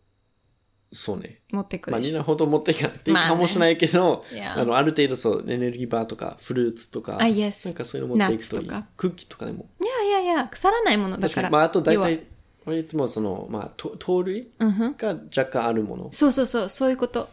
[0.92, 1.40] そうね。
[1.52, 2.06] まあ、持ってくるし。
[2.08, 8.64] リナほど持っていかなくていいまあねかもしれないけど、いやあの、ある程度そう、エネルギーバーとか、フルーツとか、なんかそういうの持っていくといい。
[8.64, 9.68] とかクッキーとかでも。
[9.80, 11.42] いやいやいや、腐らないものだか。
[11.42, 11.52] らに。
[11.52, 12.24] まあ、あと大体、
[12.66, 14.48] 俺いつもその、まあ、と糖類。
[14.58, 16.08] が若干あるもの。
[16.12, 17.28] そうそうそう、そういうこと。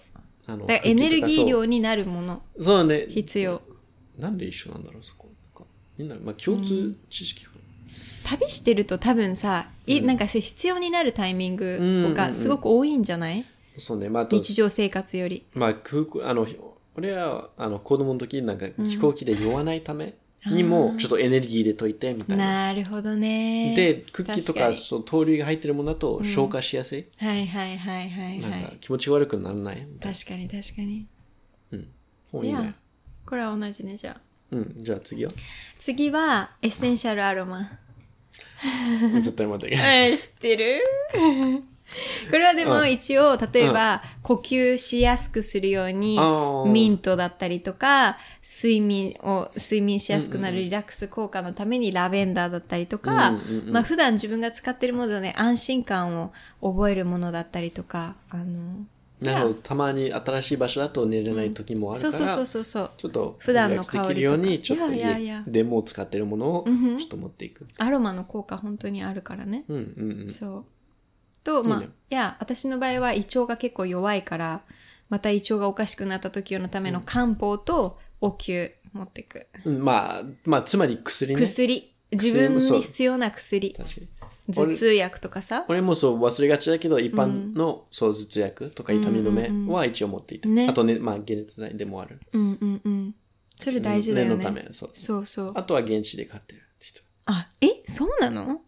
[0.45, 1.77] あのエネルギー量に。
[1.77, 3.07] になるもの、そうね。
[3.09, 3.61] 必要。
[4.17, 5.27] なんで一緒なんだろう、そこ。
[5.97, 7.57] みんな、まあ、共通知識かな。
[8.25, 13.45] 旅してると多分さ、いなんか必要になるタイミングがうんうんうんすごく多いんじゃない？
[13.77, 14.09] そうね。
[14.09, 15.45] まあ、日常生活より。
[15.53, 16.47] まあ、空港、あの、
[16.95, 20.15] 俺は、あの、子供の時、なんか、飛行機で酔わないため
[20.47, 22.45] にも、ちょっとエネルギー入れといて、みたいな。
[22.71, 23.75] なるほどね。
[23.75, 27.05] で、クッキーとか、そ類が入ってるものだと消化しやすい。
[27.17, 28.77] はいはいはいはいはなんかい。
[28.81, 29.87] 気持ち悪くならない。
[30.01, 31.05] 確かに確かに。
[31.71, 31.87] うん。
[32.31, 32.73] もういね。
[33.27, 34.26] これは同じね、じゃあ。
[34.51, 34.73] うん。
[34.77, 35.31] じゃあ次は？
[35.79, 37.69] 次は、エッセンシャルアロマ。
[39.13, 39.75] 絶対待って。
[39.75, 39.77] い
[40.11, 40.81] け知ってる？
[42.29, 46.19] これはでも一応、例えば、呼吸しやすくするように
[46.67, 58.85] ミントだったりとか、睡眠を、睡眠しやすくなるリラックス効果のためにラベンダーだったりとか、まあ普段自分が使ってるもので安心感を覚えるものだったりとか、あの、
[59.21, 59.53] なるほど。
[59.55, 62.91] たまに新しい場所だと寝れない時もあるから、そうそうそうそうそう。
[62.97, 66.65] ちょっと、普段のリラックスできるように、ちょっといやレモンを使ってるものを、
[66.99, 67.65] ちょっと持っていく。
[67.77, 69.65] アロマの効果本当にあるからね。
[69.67, 70.33] うんうんうん。
[70.33, 70.65] そう。
[71.43, 74.61] と、まあ、いや、私の場合は胃腸が結構弱いから、
[75.09, 79.47] また胃腸がおかしくなった時用のための漢方とお灸持ってく。
[79.63, 81.41] うんまあ、まあ、つまり薬ね。
[81.41, 81.93] 薬。
[82.11, 83.73] 自分に必要な薬。
[83.73, 84.07] 確かに。
[84.53, 85.65] 頭痛薬とかさ？
[85.67, 90.49] 俺もそう忘れがちだけど、一般の、そう頭痛薬とか痛み止めは一応持っていた。
[90.49, 92.19] ねあとね、まあ、解熱剤でもある。
[92.33, 93.15] うんうんうん。
[93.55, 94.63] それ大事だよ念のたね。
[94.67, 94.89] め、そう。
[94.93, 95.51] そうそう。
[95.55, 97.01] あとは現地で買ってる人。
[97.25, 97.67] あ、え？
[97.87, 98.61] そうなの？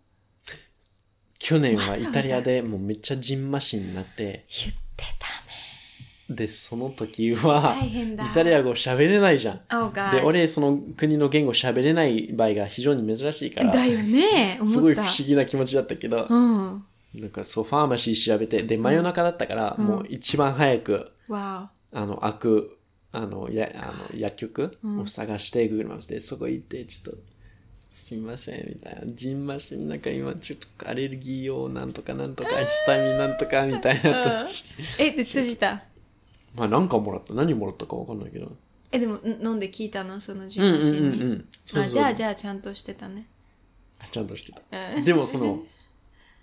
[1.39, 5.38] 去年はイタリアでもうめっちゃジンマシンになって、言ってたね。
[6.29, 9.61] で、その時は、イタリア語喋れないじゃん。
[9.71, 9.91] Oh.
[10.11, 14.59] で、俺、その国の言語喋れない場合が非常に珍しいから、だよね。
[14.67, 16.85] すごい不思議な気持ちだったけど、うん。
[17.15, 22.77] なんかそう、ファーマシー調べて、で、真夜中だったから、もう一番早く、わあの、開く、
[23.11, 27.17] あの、や、あの、薬局を探して、Google マップスで、そこ行って、ちょっと、
[27.89, 29.01] すみません、みたいな。
[29.07, 34.45] ジンマシン、なんか今、ちょっとアレルギーをなんとかなんとか、 ヒスタミンなんとか、みたいな。
[34.99, 35.83] え、で、通じた？
[36.55, 37.33] まあ、なんかもらった？
[37.33, 38.51] 何もらったかわかんないけど。
[38.91, 40.19] え、でも、ん飲んで聞いたの？
[40.19, 40.73] そのジうんうん。
[40.73, 41.47] うんうん。
[41.65, 43.27] そうあ、そうじゃあ、じゃあ、ちゃんとしてたね。
[44.11, 44.61] ちゃんとしてた。
[44.97, 45.59] うんでも、その、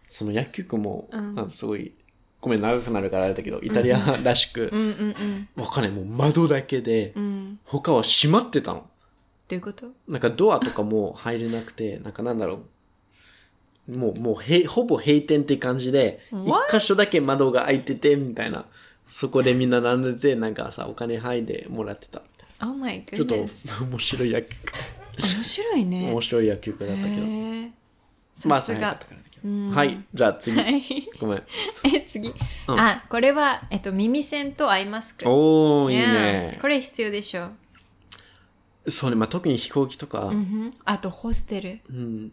[0.07, 1.93] その薬局も、うんすごい、
[2.41, 5.63] ごめん、長くなるからあれだけど、イタリアらしくう、んうんうん。
[5.63, 7.59] わかんない、もう窓だけで、うん。
[7.65, 8.89] 他は閉まってたの。
[9.49, 9.93] どういうこと？
[10.07, 12.63] なんかドアとかも入れなくて、なんかなんだろ
[13.89, 13.97] う。
[13.99, 16.79] もう、もうへ、ほぼ閉店って感じで、一 What？
[16.81, 18.67] 箇所だけ窓が開いてて、みたいな。
[19.11, 22.23] そこでみんな並んでて、なんかさ、お金入ってもらってた。
[22.61, 23.85] ?Oh my ちょっと goodness.
[23.85, 24.73] 面白い薬局。
[25.19, 26.11] 面白いね。
[26.13, 27.15] 面白い薬局だったけど。
[27.15, 27.71] へー
[28.45, 29.07] まあ、さすが早かった。
[29.07, 29.71] からだけど。
[29.75, 30.61] はい、じゃあ次。
[30.61, 30.83] はい。
[31.21, 31.43] ごめん。
[31.95, 32.35] え、次。
[32.67, 35.25] あ、これは、えっと、耳栓とアイマスク。
[35.29, 36.59] おー、いいやね。
[36.61, 37.51] これ必要でしょ。
[38.89, 41.81] そうね、まあ、特に飛行機とか、うんあと、ホステル。
[41.89, 42.33] うん。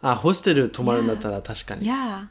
[0.00, 1.84] あ、ホステル泊まるんだったら確かに。
[1.84, 2.30] いや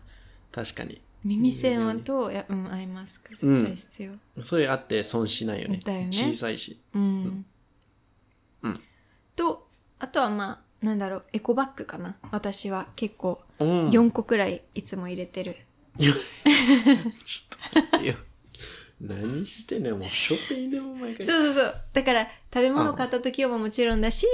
[0.52, 1.02] 確かに。
[1.24, 4.44] 耳栓はと、いや、うん、アイマスク絶対必要。
[4.44, 5.80] それあって損しないよね。
[5.84, 6.80] だよね小さいし。
[6.94, 7.46] うん。
[9.36, 9.68] と、
[10.00, 12.18] あとはまあ、なんだろう、エコバッグかな？
[12.32, 13.90] 私は結構、うん。
[13.90, 15.58] 4個くらいいつも入れてる。
[15.98, 16.16] ちょっ
[17.74, 18.16] と待ってよ。
[19.02, 21.26] 何してんねん、もうショッピングでも毎回。
[21.26, 21.82] そうそうそう。
[21.94, 24.26] だから、食べ物買った時ももちろんだし、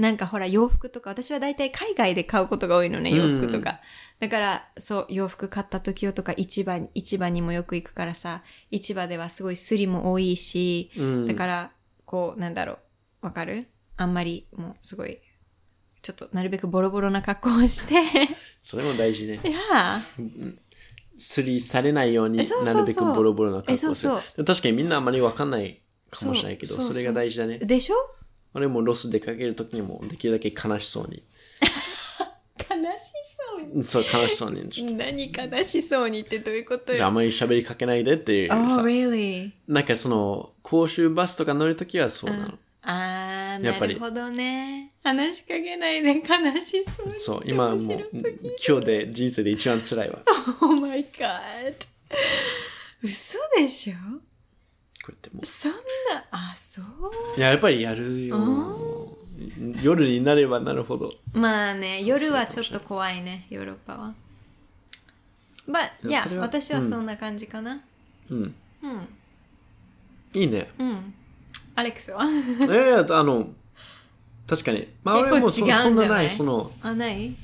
[0.00, 3.80] なんかほら、洋服とか、私は大体海外で買うことが多いのね、洋服とか。
[4.18, 11.26] だから、そう、洋服買った時用とか、市場に、市場にもよく行くからさ、市場ではすごいスリも多いし、うん。
[11.26, 11.72] だから、
[12.06, 12.78] こう、なんだろ
[13.22, 13.66] う、わかる？
[13.98, 15.18] あんまり、もう、すごい、
[16.00, 17.94] ちょっと、なるべくボロボロな格好をして、
[18.62, 19.40] それも大事ね。
[19.44, 20.00] いや
[21.18, 24.12] すりされないようになるべくボロボロな格好をする。
[24.14, 24.44] えそうそう。
[24.46, 26.94] 確かにみんなあんまりわかんないかもしれないけど、そうそう。
[26.94, 27.58] それが大事だね。
[27.58, 27.96] でしょ？
[28.54, 31.22] 俺もロス出かけるときにもできるだけ悲しそうに。
[32.70, 33.84] 悲しそうに。
[33.84, 34.68] そう、悲しそうに。
[34.68, 38.82] ちょっ何悲しそうにってどういうこととじゃああんまり喋りかけないでっていう Oh, さ。
[38.82, 39.50] really?
[39.68, 42.58] なんかその、公衆バスとか乗るときはそうなの。
[42.82, 44.92] あー、やっぱりなるほどね。
[45.02, 46.20] 話しかけないで悲
[46.60, 47.20] しそうに。
[47.20, 50.18] そう、今はもう面白すぎる、今日で人生で一番辛いわ。
[50.58, 51.74] こ Oh my god.
[53.02, 53.94] 嘘でしょ？
[55.10, 55.46] うやってもう。
[55.46, 55.76] そんな、
[56.30, 56.84] あ、そう。
[57.36, 59.16] いや、やっぱりやるよ。
[59.82, 61.12] 夜になればなるほど。
[61.32, 64.14] まあね、夜はちょっと怖いね、ヨーロッパは。
[65.68, 67.80] But, いや私はそんな感じかな。
[68.30, 68.54] うん。
[68.82, 69.08] うん。
[70.34, 70.68] いいね。
[70.78, 71.14] うん。
[71.74, 72.24] アレックスは？
[72.70, 73.48] ええあの、
[74.46, 74.88] 確かに。
[75.04, 76.30] まあ結構俺もそ違うんじゃない？
[76.30, 77.34] そんなない、その、あ、ない？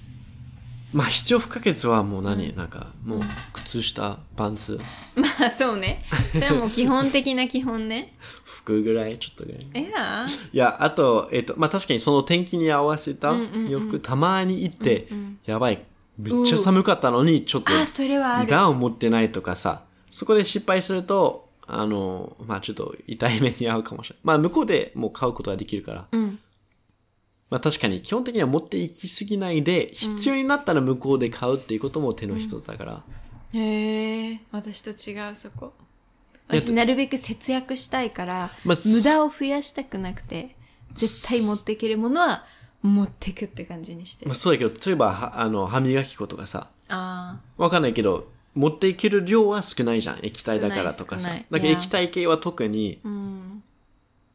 [0.97, 3.21] まあ必要不可欠はもう何、なんか、もう
[3.53, 4.79] 靴下、パンツ、
[5.15, 6.03] まあそうね。
[6.33, 8.15] それはもう基本的な基本ね。
[8.45, 9.85] 服ぐらい、ちょっとぐらい。
[9.85, 15.09] いや、いや、あと、えっ、と、まあ確かにその天気に合わせたうんうんうん洋服、たまに行って、
[15.45, 15.85] やばい、
[16.19, 18.49] めっちゃ寒かったのに、ちょっと、あ、それはある。
[18.49, 24.21] ダウン持ってないとかさ、そこで失敗すると、あの、まあちょっと痛い目に遭うかもしれない。
[24.25, 26.07] まあ向こうでもう買うことができるから。
[26.11, 26.39] うん。
[27.51, 33.03] まあ確かに基本的には持っていきすぎないで、必要になったら向こうで買うっていうことも手の一つだから。
[33.53, 35.73] へえ、私と違うそこ。
[36.49, 40.57] 私なるべく節約したいから、まあ無駄を増やしたくなくて、
[40.95, 42.45] 絶対持っていけるものは
[42.83, 44.35] 持ってくって感じにしてるまあ。
[44.35, 50.19] そうだけど、例えば、はあの、歯磨き粉とかさ、あわかんないけど、持っていける量は少ないじゃん。
[50.23, 51.29] 液体だからとかさ。
[51.29, 53.63] だから液体系は特に、あ、うん。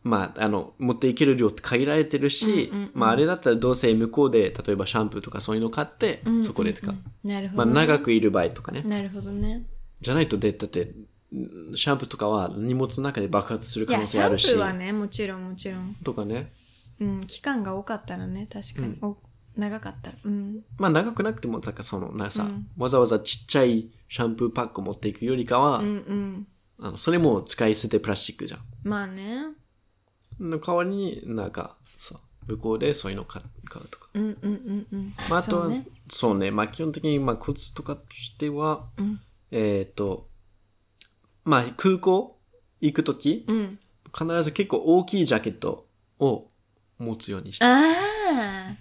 [0.04, 6.94] まあ、あの、持っていける量って限られてるし、まああれだったらどうせ向こうで、例えばシャンプーとかそういうの買って、そこで使う。
[6.94, 7.74] まあなるほど、ね。
[7.74, 8.82] 長くいる場合とかね。
[8.84, 9.64] なるほどね。
[10.00, 10.86] じゃないとで、だって、
[11.34, 14.56] んシャンプーとかは荷物の中で爆発する可いや、シャンプ能性あるし。
[14.56, 15.96] ーはね、もちろんもちろん。
[16.04, 16.52] とかね。
[17.00, 18.98] うん、期間が多かったらね、確かに。
[19.02, 19.18] お
[19.56, 20.18] 長かったら。
[20.24, 20.62] うん。
[20.78, 22.48] まあ長くなくても、なんかその、なんかさ、
[22.78, 26.48] わざわざちっちゃいシャンプーパックを持っていくよりかは、うんうん。
[26.80, 28.60] あのそれも使い捨てプラスチックじゃん。
[28.84, 29.46] まあね。
[30.42, 34.10] の代わりになんか、そう、向こうでそういうの買買うとか。
[34.14, 35.14] うんうんうんうん。
[35.30, 36.52] まあ、あとは、そうそうねね。
[36.52, 39.20] まあ基本的に、まあコツとかとしては、ん
[39.52, 40.28] えっ、と、
[41.44, 42.40] まあ空港
[42.82, 43.80] 行くとき、うん。
[44.14, 45.88] 必ず結構大きいジャケット
[46.20, 46.48] を
[46.98, 47.66] 持つようにして。
[47.66, 48.76] あ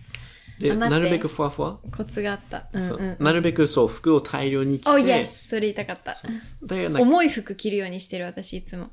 [0.58, 1.78] で、あ待ってなるべくふわふわ。
[1.84, 2.68] あ、コツがあった。
[2.72, 3.16] うんそううん。
[3.18, 4.90] なるべくそう、服を大量に着て。
[4.90, 5.26] Oh yes!
[5.26, 6.16] それ言いたかった。
[6.62, 8.90] でなんか重い服着るようにしてる私いつも。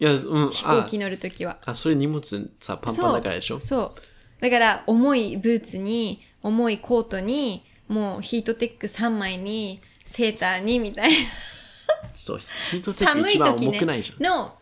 [0.00, 1.58] いや、うん、飛行機乗るときは。
[1.64, 3.60] あ、あ、それ荷物さ、パンパンだからでしょ？
[3.60, 4.40] そう。
[4.40, 11.16] だから、重いブーツに、重いコートに、もうヒートテック3枚に、セーターに、みたいな。
[12.14, 14.24] そう、ヒートテック一番重くないじゃん。。
[14.24, 14.54] の、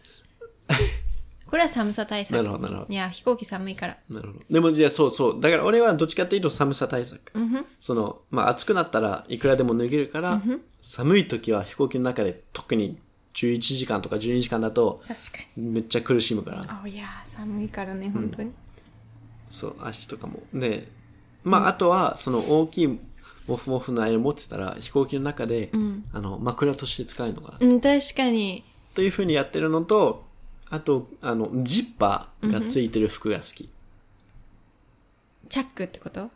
[1.46, 2.36] これは寒さ対策。
[2.36, 3.96] なるほどなるほどいや、飛行機寒いから。
[4.10, 4.40] なるほど。
[4.50, 5.40] でも、じゃあそうそう。
[5.40, 7.32] だから俺はどっちかっていうと寒さ対策。
[7.80, 10.42] その、まあ暑くなったらいくらでも脱げるから、
[10.80, 12.98] 寒い時は飛行機の中で特に
[13.46, 15.20] 11時間とか12時間だと確か
[15.56, 15.62] に。
[15.64, 16.62] めっちゃ苦しむから。
[16.82, 18.50] あ、いや、寒いからね、本当に。
[19.48, 20.42] そう、足とかも。
[20.52, 20.88] で、
[21.44, 22.98] まああとは、その大きい
[23.46, 25.70] モフモフのあれ持ってたら飛行機の中で、
[26.12, 27.58] あの、枕として使えるのかな。
[27.60, 28.64] うん、確かに。
[28.94, 30.26] というふうにやってるのと、
[30.68, 33.68] あと、あの、ジッパーがついてる服が好き。
[35.48, 36.28] チャックってこと？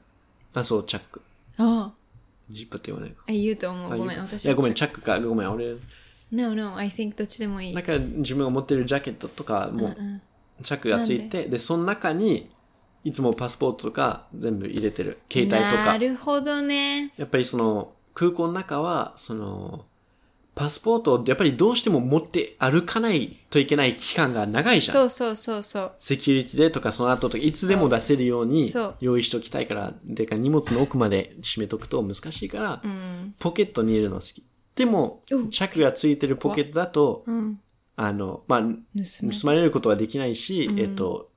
[0.54, 1.20] あ、そう、チャック。
[1.58, 1.92] あ
[2.48, 3.24] ジッパーって言わないか。
[3.28, 3.32] あ。
[3.32, 3.92] 言うと思う。
[3.92, 5.20] あごめん、い私いや、ごめん、チャックか。
[5.20, 5.74] ごめん、俺、
[6.32, 7.74] No, no, I think どっちでもいい。
[7.74, 9.94] なんか自分が持ってるジャケットとかも、
[10.62, 11.58] チャックがついて、で？
[11.58, 12.50] その中に、
[13.04, 15.18] いつもパスポートとか全部入れてる。
[15.30, 15.98] 携帯となか。
[15.98, 17.12] るほどね。
[17.18, 19.84] やっぱりその、空港の中は、その、
[20.54, 24.94] パスポートをやっぱりどうしても持って歩かないといけない期間が長いじゃん。
[24.94, 25.92] そうそうそうそう。
[25.98, 28.70] セキュリティでとかその後とかいつでも出せるように
[29.00, 33.34] 用意しておきたいから、でか荷物の奥まで閉めとくと難しいから、うん。
[33.38, 34.44] ポケットに入れるの好き。
[34.74, 37.60] でも、チャックがついてるポケットだと、うん。
[37.96, 41.30] あの、まあ、盗まれることはできないし、えっと、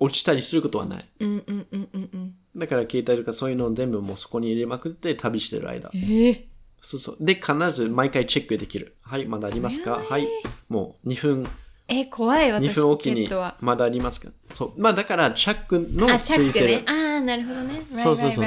[0.00, 1.04] 落ちたりすることはない。
[1.20, 2.34] うんうんうんうんうん。
[2.56, 5.90] だから携帯とかそういうのを全部もうそこに入れまくって旅してる間。
[5.94, 6.48] ええ
[6.80, 7.16] そうそう。
[7.20, 8.94] で、必ず毎回チェックできる。
[9.02, 10.00] はい、まだありますか？
[10.08, 10.26] はい。
[10.68, 11.48] もう2分、
[11.88, 13.28] え、怖い、2私、ポ分おきに。
[13.60, 14.30] まだありますか？
[14.54, 14.80] そう。
[14.80, 16.84] まあだから、チャックのあ、つチャッいてるクね。。
[16.86, 17.82] ああ、なるほどね。
[18.02, 18.44] そうそうそう.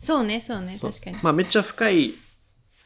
[0.00, 1.16] そうね、そうね、確かに。
[1.22, 2.14] まあめっちゃ深い、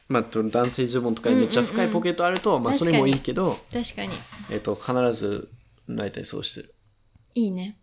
[0.09, 4.11] まあ男性ズボンとかにめっちゃ深いポケットあると、まあそれもいいけど、確かに。
[4.51, 5.51] えっと、必ず、
[5.89, 6.75] 大体そうしてる。
[7.35, 7.79] いいね。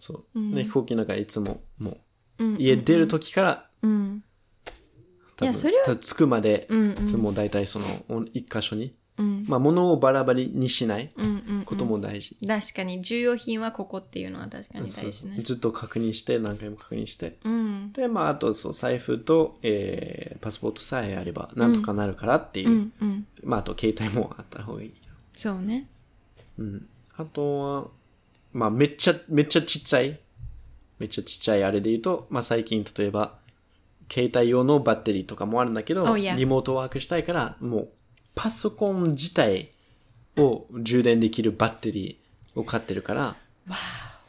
[0.00, 0.54] そう。
[0.54, 1.98] で、飛行機の中いつも、も
[2.38, 4.24] う、家出る時から、うん。
[5.36, 8.94] 多分いやそれは着くまで、うんうんいつも大体その、お一箇所に。
[9.18, 9.44] うん。
[9.48, 12.36] まあ、物をバラバラにしないうんうんうんことも大事。
[12.46, 15.40] 確かに、重要品はここっていうのは確かに大事ね。
[15.42, 17.36] ずっと確認して、何回も確認して。
[17.44, 17.92] うん。
[17.92, 22.70] で、まあ、あと、そう、財布と、えー、パスポートさえあれば、なんとかなるからっていう。
[22.70, 23.26] うんうん。
[23.42, 24.92] まあ、あと、携帯もあった方がいい。
[25.36, 25.88] そうね。
[26.58, 26.86] うん。
[27.16, 27.88] あとは、
[28.52, 30.18] まあ、めっちゃ、めっちゃちっちゃい。
[30.98, 33.38] めっちゃちっちゃいあれで言うと、まあ、最近、例えば、
[34.10, 36.36] 携帯用のバッテリーとかもあるんだけど、Oh.
[36.36, 37.88] リモートワークしたいから、もう、
[38.38, 39.72] パソコン自体
[40.36, 43.36] を充電できるバッテリーを買ってるから、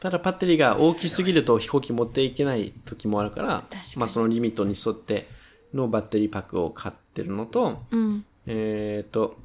[0.00, 3.64] ただバッテリーが大きすぎると飛行機持っていけない時もあるから
[3.96, 5.28] まあそのリミットに沿って
[5.72, 8.24] のバッテリーパックを買ってるのと、うん。
[8.46, 9.36] えっ、と、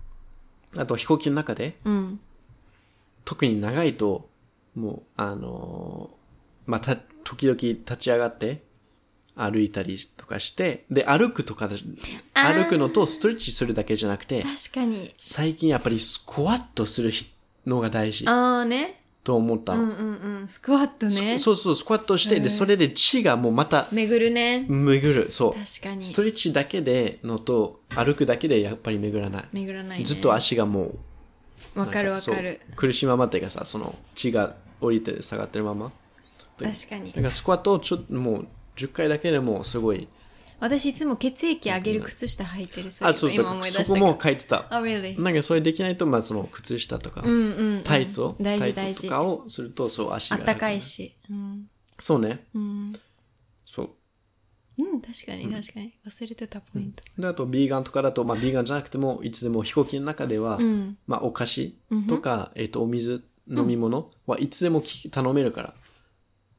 [0.76, 2.20] あと飛行機の中で、うん。
[3.24, 4.28] 特に長いと、
[4.76, 6.16] もう、あのー
[6.66, 8.64] まあ、た、時々立ち上がって、
[9.36, 11.70] 歩いたりとかして、で、歩くとか
[12.34, 15.14] 歩くのとストレッチするだけじゃなくて、確かに。
[15.18, 17.12] 最近やっぱりスクワットする
[17.66, 19.02] のが大事ああね。
[19.26, 19.84] と思ったの。
[19.84, 19.98] うんうん
[20.42, 20.48] うん。
[20.48, 21.40] スクワットね。
[21.40, 24.66] そうそう、スクワットして、で、それで血がもうまた巡るね。
[24.70, 25.32] 巡る。
[25.32, 25.54] そう。
[25.54, 26.14] 確かにス。
[26.14, 29.46] トレッチだけでのと、歩くだけでやっぱり巡らない。
[29.52, 30.06] 巡らないね。
[30.06, 30.94] ずっと足がも
[31.76, 32.62] う、わかるわかる。
[32.76, 35.92] 苦しいままっていうかさ、その血が降りて下がってるまま。
[36.60, 37.16] 確かにだ。
[37.16, 40.08] からスクワットをちょっともう10回だけでもすごい。
[40.60, 42.92] 私いつも血液上げる靴下履いてる。
[42.92, 44.66] それあ、そうそう今思い出したそこも書いてた。
[44.70, 45.20] あ、really?
[45.22, 47.84] なんかそれできないと、まあその靴下とか、うんうんうん。
[47.84, 49.10] タイツを、大事タイツと大事。
[49.10, 50.82] かをすると、そう足が楽あったかい。
[50.82, 51.18] し。
[51.30, 51.70] うん。
[52.00, 52.46] そうね。
[52.54, 52.94] うん。
[53.66, 53.90] そう。
[54.78, 55.94] うん、確かに確かに。
[56.06, 57.04] 忘れてたポイント。
[57.18, 60.98] で、あと、ビーガンとかだと、まあ、ビーガンじゃなくても、いつでも飛行機の中では、うん。
[61.08, 61.78] まあ、お菓子
[62.10, 65.74] とか、えっ、と、お水、飲み物はいつでもき頼めるから。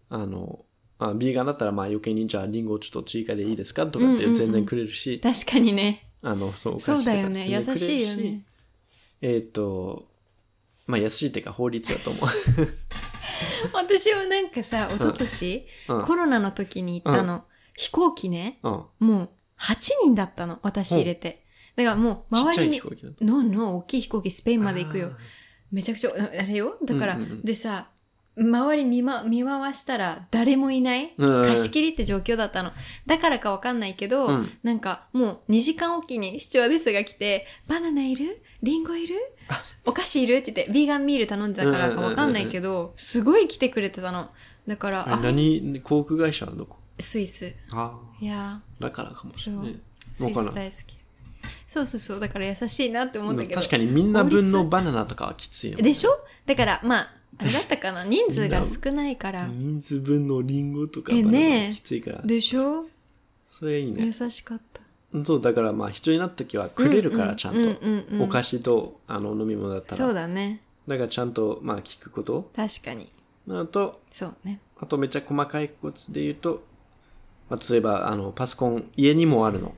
[0.09, 0.64] あの、
[0.99, 6.11] あビーガンだったら、まあ、余計に、じゃあ、リンゴをちょっと追加でいいですかとかって全然くれるし、確かにね。
[6.22, 7.49] あの、そう、おそう菓子とかだよね。
[7.49, 8.47] 優全然くれるしいよね。
[9.20, 10.09] えっ、と、
[10.86, 12.28] まあ、優しいっていうか、法律だと思う。
[13.74, 17.44] 私はなんかさ、一昨年、うんコロナの時に行ったの。
[17.76, 18.84] 飛行機ね、うん。
[19.01, 19.30] もう
[19.61, 20.59] 8人だったの。
[20.62, 21.44] 私入れて。
[21.76, 23.24] だからもう周りに、飛行機だと。
[23.24, 25.12] ノーノー、大きい飛行機スペインまで行くよ。
[25.70, 27.90] めちゃくちゃ、あれよだから、うんうんうんでさ、
[28.39, 32.72] 周り見,、ま、見回したら誰もいない、うん貸し切りって状況だったの。
[33.07, 38.43] だからかわかんないけど、うんなんかもう2時間おきに視聴デスが来て、バナナいる？
[38.62, 39.14] リンゴいる？
[39.87, 40.37] お菓子いる？
[40.37, 44.30] って言って、ビーガンミール頼んでたからかわかんないけど、すごい来てくれてたの。
[44.66, 46.76] だから、何、航空会社はどこ？
[47.01, 47.55] スイス。
[47.72, 49.76] あいやあ、だからかもしれない。。
[50.12, 50.97] スイス大好き。
[51.68, 52.20] そうそうそう。
[52.20, 53.61] だから優しいなって思ったけど。
[53.61, 55.82] 確かにみんな分のバナナとかはきついよね。
[55.82, 56.11] でしょ？
[56.47, 57.09] だから、まあ、
[57.39, 58.05] あれだったかな？
[58.05, 59.47] 人数が少ないから。
[59.47, 62.22] 人数分のリンゴとかえバナナきついから。
[62.22, 62.87] でしょ？
[63.49, 64.12] それいい優ね。
[64.30, 64.80] しかった。
[65.24, 68.24] そう、だからまあ必要になった時はくれるから、ちゃんうんうんうんうんと。
[68.24, 70.14] お菓子とあの飲み物だったそうら。
[70.22, 70.61] だね。
[70.87, 72.51] だからちゃんとまあ聞くこと。
[72.55, 73.11] 確かに。
[73.47, 74.61] なのと、そうね。
[74.78, 76.62] あとめっちゃ細かいコツで言うと、
[77.49, 79.74] まあ、例えばあのパソコン、家にもあるの。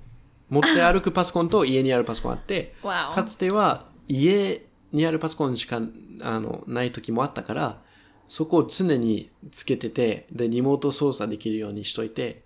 [0.48, 4.62] 持って歩くパソコンと家にあるパソコンあって、 かつては家
[4.92, 5.80] にあるパソコンしか
[6.20, 7.80] あのない時もあったから、
[8.28, 12.42] そこを常につけてて、で、リモート操作できるようにしといて、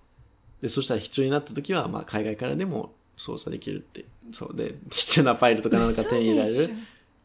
[0.61, 4.05] で、そしたら必要になった時は、まあ、海外からでも操作できるって。
[4.31, 6.71] そうで、 必要なファイルとかなんか手に入れられる。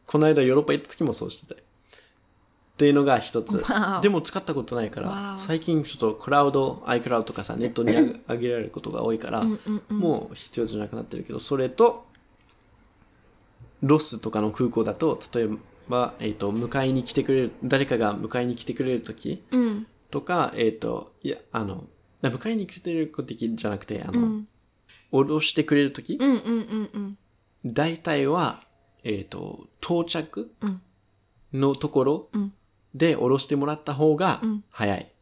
[0.06, 1.60] この間ヨーロッパ行った時もそうしてたよ。
[1.60, 3.60] っていうのが一つ
[4.02, 7.92] でも使ったことないかわら、お最近ちょっとクラウド、iCloud とかさ、ネットに
[8.28, 9.44] 上げられることが多いから、
[9.88, 12.06] もう必要じゃなくなってるけど、それと、
[13.82, 15.48] ロスとかの空港だと、例え
[15.88, 19.86] ば、えっ、と、迎えに来てくれる、誰かが迎えに来てくれるときうん。
[20.10, 21.84] とか、えっ、と、いや、あの、
[22.22, 24.48] 迎えに来てくれるときじゃなくて、あの、うん。
[25.12, 27.18] 降ろしてくれるとき、うんうんうんうん。
[27.66, 28.60] 大体は、
[29.04, 30.82] えっ、と、到着うん
[31.50, 32.52] のところうん
[32.94, 35.12] で降ろしてもらった方がうん早い。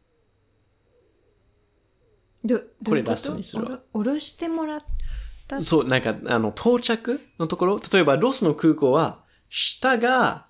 [2.43, 2.89] ど、どういうこと？
[2.89, 4.83] これラストにするわおろおろしてもらっ
[5.47, 5.63] た？
[5.63, 10.45] そう、なんか、あの、到着のところ、例えばロスの空港は、下が、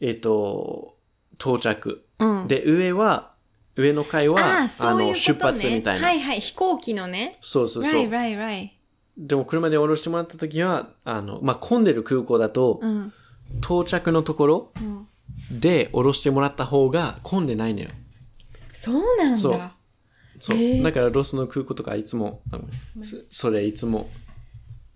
[0.00, 0.96] えっ、と、
[1.40, 2.04] 到着。
[2.18, 2.48] うん。
[2.48, 3.32] で、上は、
[3.76, 5.14] 上の階は、ああ、あの。
[5.14, 6.06] 出発みたいな。
[6.06, 6.40] はいはい。
[6.40, 7.38] 飛行機のね。
[7.40, 7.92] そうそうそう。
[7.92, 8.68] right, right, right.
[9.16, 13.12] でも、車で降ろしてもらった時は、あの、まあ、混んでる空港だと、うん。
[13.62, 15.08] 到着のところうん。
[15.50, 17.88] で降ろしてもらった方が混んでないのよ。
[18.72, 19.74] そうなんそうだ。
[20.38, 20.56] そう。
[20.56, 22.42] へえだからロスの空港とかいつも、
[23.30, 24.10] それいつも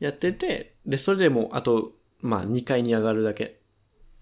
[0.02, 3.60] やってて、で、それでも、あと、まあ、2階に上がるだけ。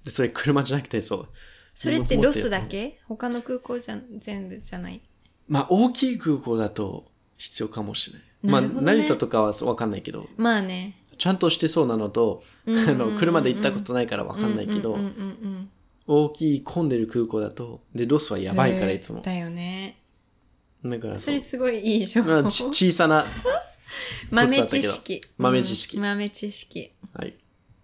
[0.05, 1.27] で、それ車じゃなくて、そう。
[1.75, 2.99] それってロスだけ？
[3.07, 5.01] 他の空港じゃ、全部じゃない？
[5.49, 7.07] まあ、大きい空港だと
[7.39, 8.53] 必要かもしれない。
[8.53, 10.97] まあ、なるほどね成田とかはわかんないけど、まあね。
[11.19, 14.99] ちゃんとしてそうなのと、 あの、車で行ったことないからわかんないけど、
[16.07, 19.21] 大きい混んでる空港だと、で、ロスはやばいからいつも。
[19.21, 19.97] だよね。
[20.85, 22.51] だからそれすごいいい情まあ報。
[22.51, 23.25] ち小さな、
[24.31, 25.23] 豆知識。
[25.39, 26.93] 豆知識うん豆知識。
[27.15, 27.35] はい。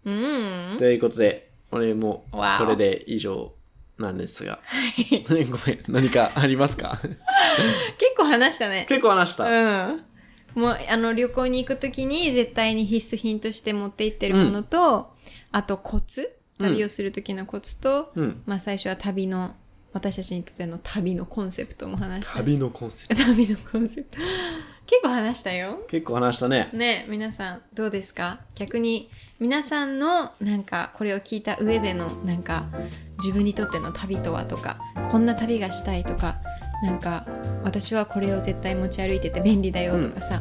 [0.04, 0.76] うん。
[0.78, 3.52] ということで、俺もこれで以上
[3.98, 4.60] なんですが。
[5.28, 7.00] ごめん、何かありますか？
[7.98, 8.86] 結構話したね。
[8.88, 9.44] 結構話した。
[9.44, 10.04] うん。
[10.54, 15.12] もう、あの、旅行に行くときに絶対に必須品として持って行ってるものと、
[15.52, 16.32] あとコツ？
[16.58, 18.42] 旅をするときのコツと、うん。
[18.46, 19.54] まあ最初は旅の、
[19.92, 22.36] 私たちにとっての旅のコンセプトも話したし。
[22.38, 23.22] 旅のコンセプト。
[23.24, 24.22] 旅のコンセプト。
[24.86, 25.80] 結構話したよ。
[25.88, 26.70] 結構話したね。
[26.72, 28.40] ね皆さんどうですか？
[28.54, 29.10] 逆に
[29.40, 32.66] 皆さんのなんかこれを聞いた上でのなんか
[33.18, 34.78] 自分にとっての旅とはとか
[35.10, 36.36] こんな旅がしたいとか
[36.84, 37.26] なんか
[37.64, 40.40] 私はこれを絶対持ち歩いてて便利だよとかさ、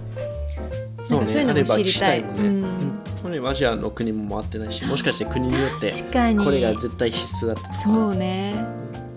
[1.10, 2.22] なんかそういうのも知りたい。
[2.22, 2.66] うん
[3.44, 5.92] アジアの国も回ってないし、もしかして国によって、
[6.36, 7.74] これが絶対必須だったとか。
[7.74, 8.64] そうね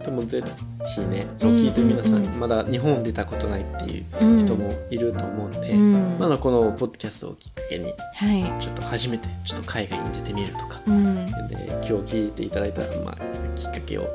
[0.09, 0.43] でもぜ
[0.87, 6.17] ひね、そう聞いて皆さん、まだ日本出たことないっていううん人もいると思うんで、うん。
[6.19, 8.63] まだこのポッドキャストをきっかけに、はい。
[8.63, 11.27] ちょっと初めてちょっと海外に出てみるとか、うん。
[11.27, 11.33] で
[11.87, 13.17] 今日聞いていただいた、まあ、
[13.55, 14.09] きっかけを、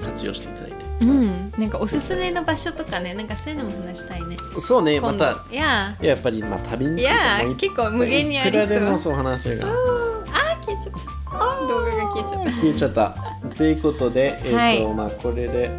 [0.00, 0.76] 活用していただいて。
[1.00, 1.52] うん。
[1.58, 4.36] なんかおすすめの場所とかねなんかそういうのも話したいね。
[4.60, 5.96] そうね、また、いや。
[6.00, 8.62] やっぱり、まあ、旅についいて結構無限にありそう。
[8.62, 9.72] いくらでもそう話せるから。
[9.72, 11.20] あー消えちゃった。
[11.66, 12.50] 動画が消えちゃった。
[12.52, 13.39] 消えちゃった。
[13.60, 15.70] ということで、えっ、と、はいまあ、これで、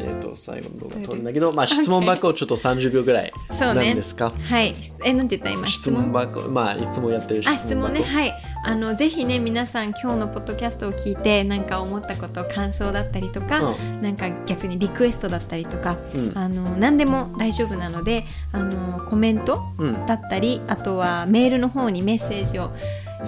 [0.00, 3.32] えっ、と、最後の動画撮るんだけど、まあ、質問箱をちょっと30秒ぐらい。
[3.52, 4.30] そうねなんですか？
[4.30, 4.74] はい。
[5.04, 5.64] え、なんて言った今？
[5.68, 7.68] 質問箱、まあ、いつもやってる質問あ、箱。
[7.68, 8.02] 質問ね。
[8.02, 8.34] はい。
[8.64, 20.06] あの、ぜひね、皆さん今日のポッドキャストを聞いて、なんか思ったこと、感想だったりとか、うなんか逆にリクエストだったりとか、うんあの、何でも大丈夫なので、あの、コメントうん。
[20.06, 22.72] だったり、あとはメールの方にメッセージを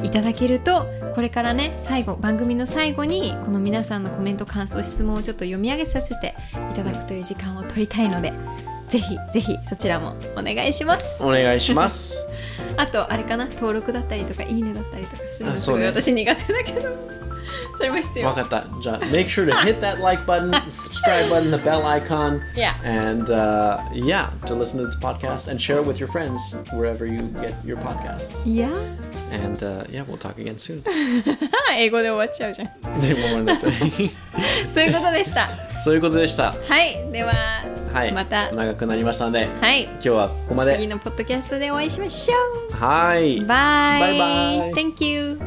[0.03, 6.35] いただけると、これからね、最後、番組の最後に、この皆さんのコメント、感想、質問をちょっと読み上げさせて
[6.71, 8.33] いただくという時間を取りたいので、
[8.89, 11.23] ぜひぜひそちらもお願いします。
[11.25, 12.19] お願いします。
[12.77, 16.89] あと、あれかな、登録だったりとか、いいねだったりとかするのすごい私苦手だけど、
[17.78, 18.34] それも必要わ。
[18.34, 18.66] かった。
[18.82, 22.74] じゃあ、make sure to hit that like button, subscribe button, the bell icon, Yeah.
[22.84, 27.06] and uh, yeah, to listen to this podcast and share it with your friends wherever
[27.06, 28.48] you get your podcasts.
[28.48, 28.70] いや、
[29.32, 30.82] And uh, yeah, we'll talk again soon.
[31.78, 33.02] 英語で終わっちゃうじゃん。
[33.02, 33.60] でもまだ
[34.68, 35.50] そういうことでした。
[35.82, 36.54] そういうことでした。
[36.54, 37.34] はい、では、
[37.94, 38.12] はい。
[38.14, 40.76] またちょっと長くなりましたので、はい、今日はここまで。
[40.76, 42.34] 次のポッドキャストでお会いしましょ
[42.70, 42.74] う。
[42.74, 43.42] はい。
[43.42, 44.00] バイ。
[44.00, 44.26] バイバ
[44.70, 45.40] イ Thank you.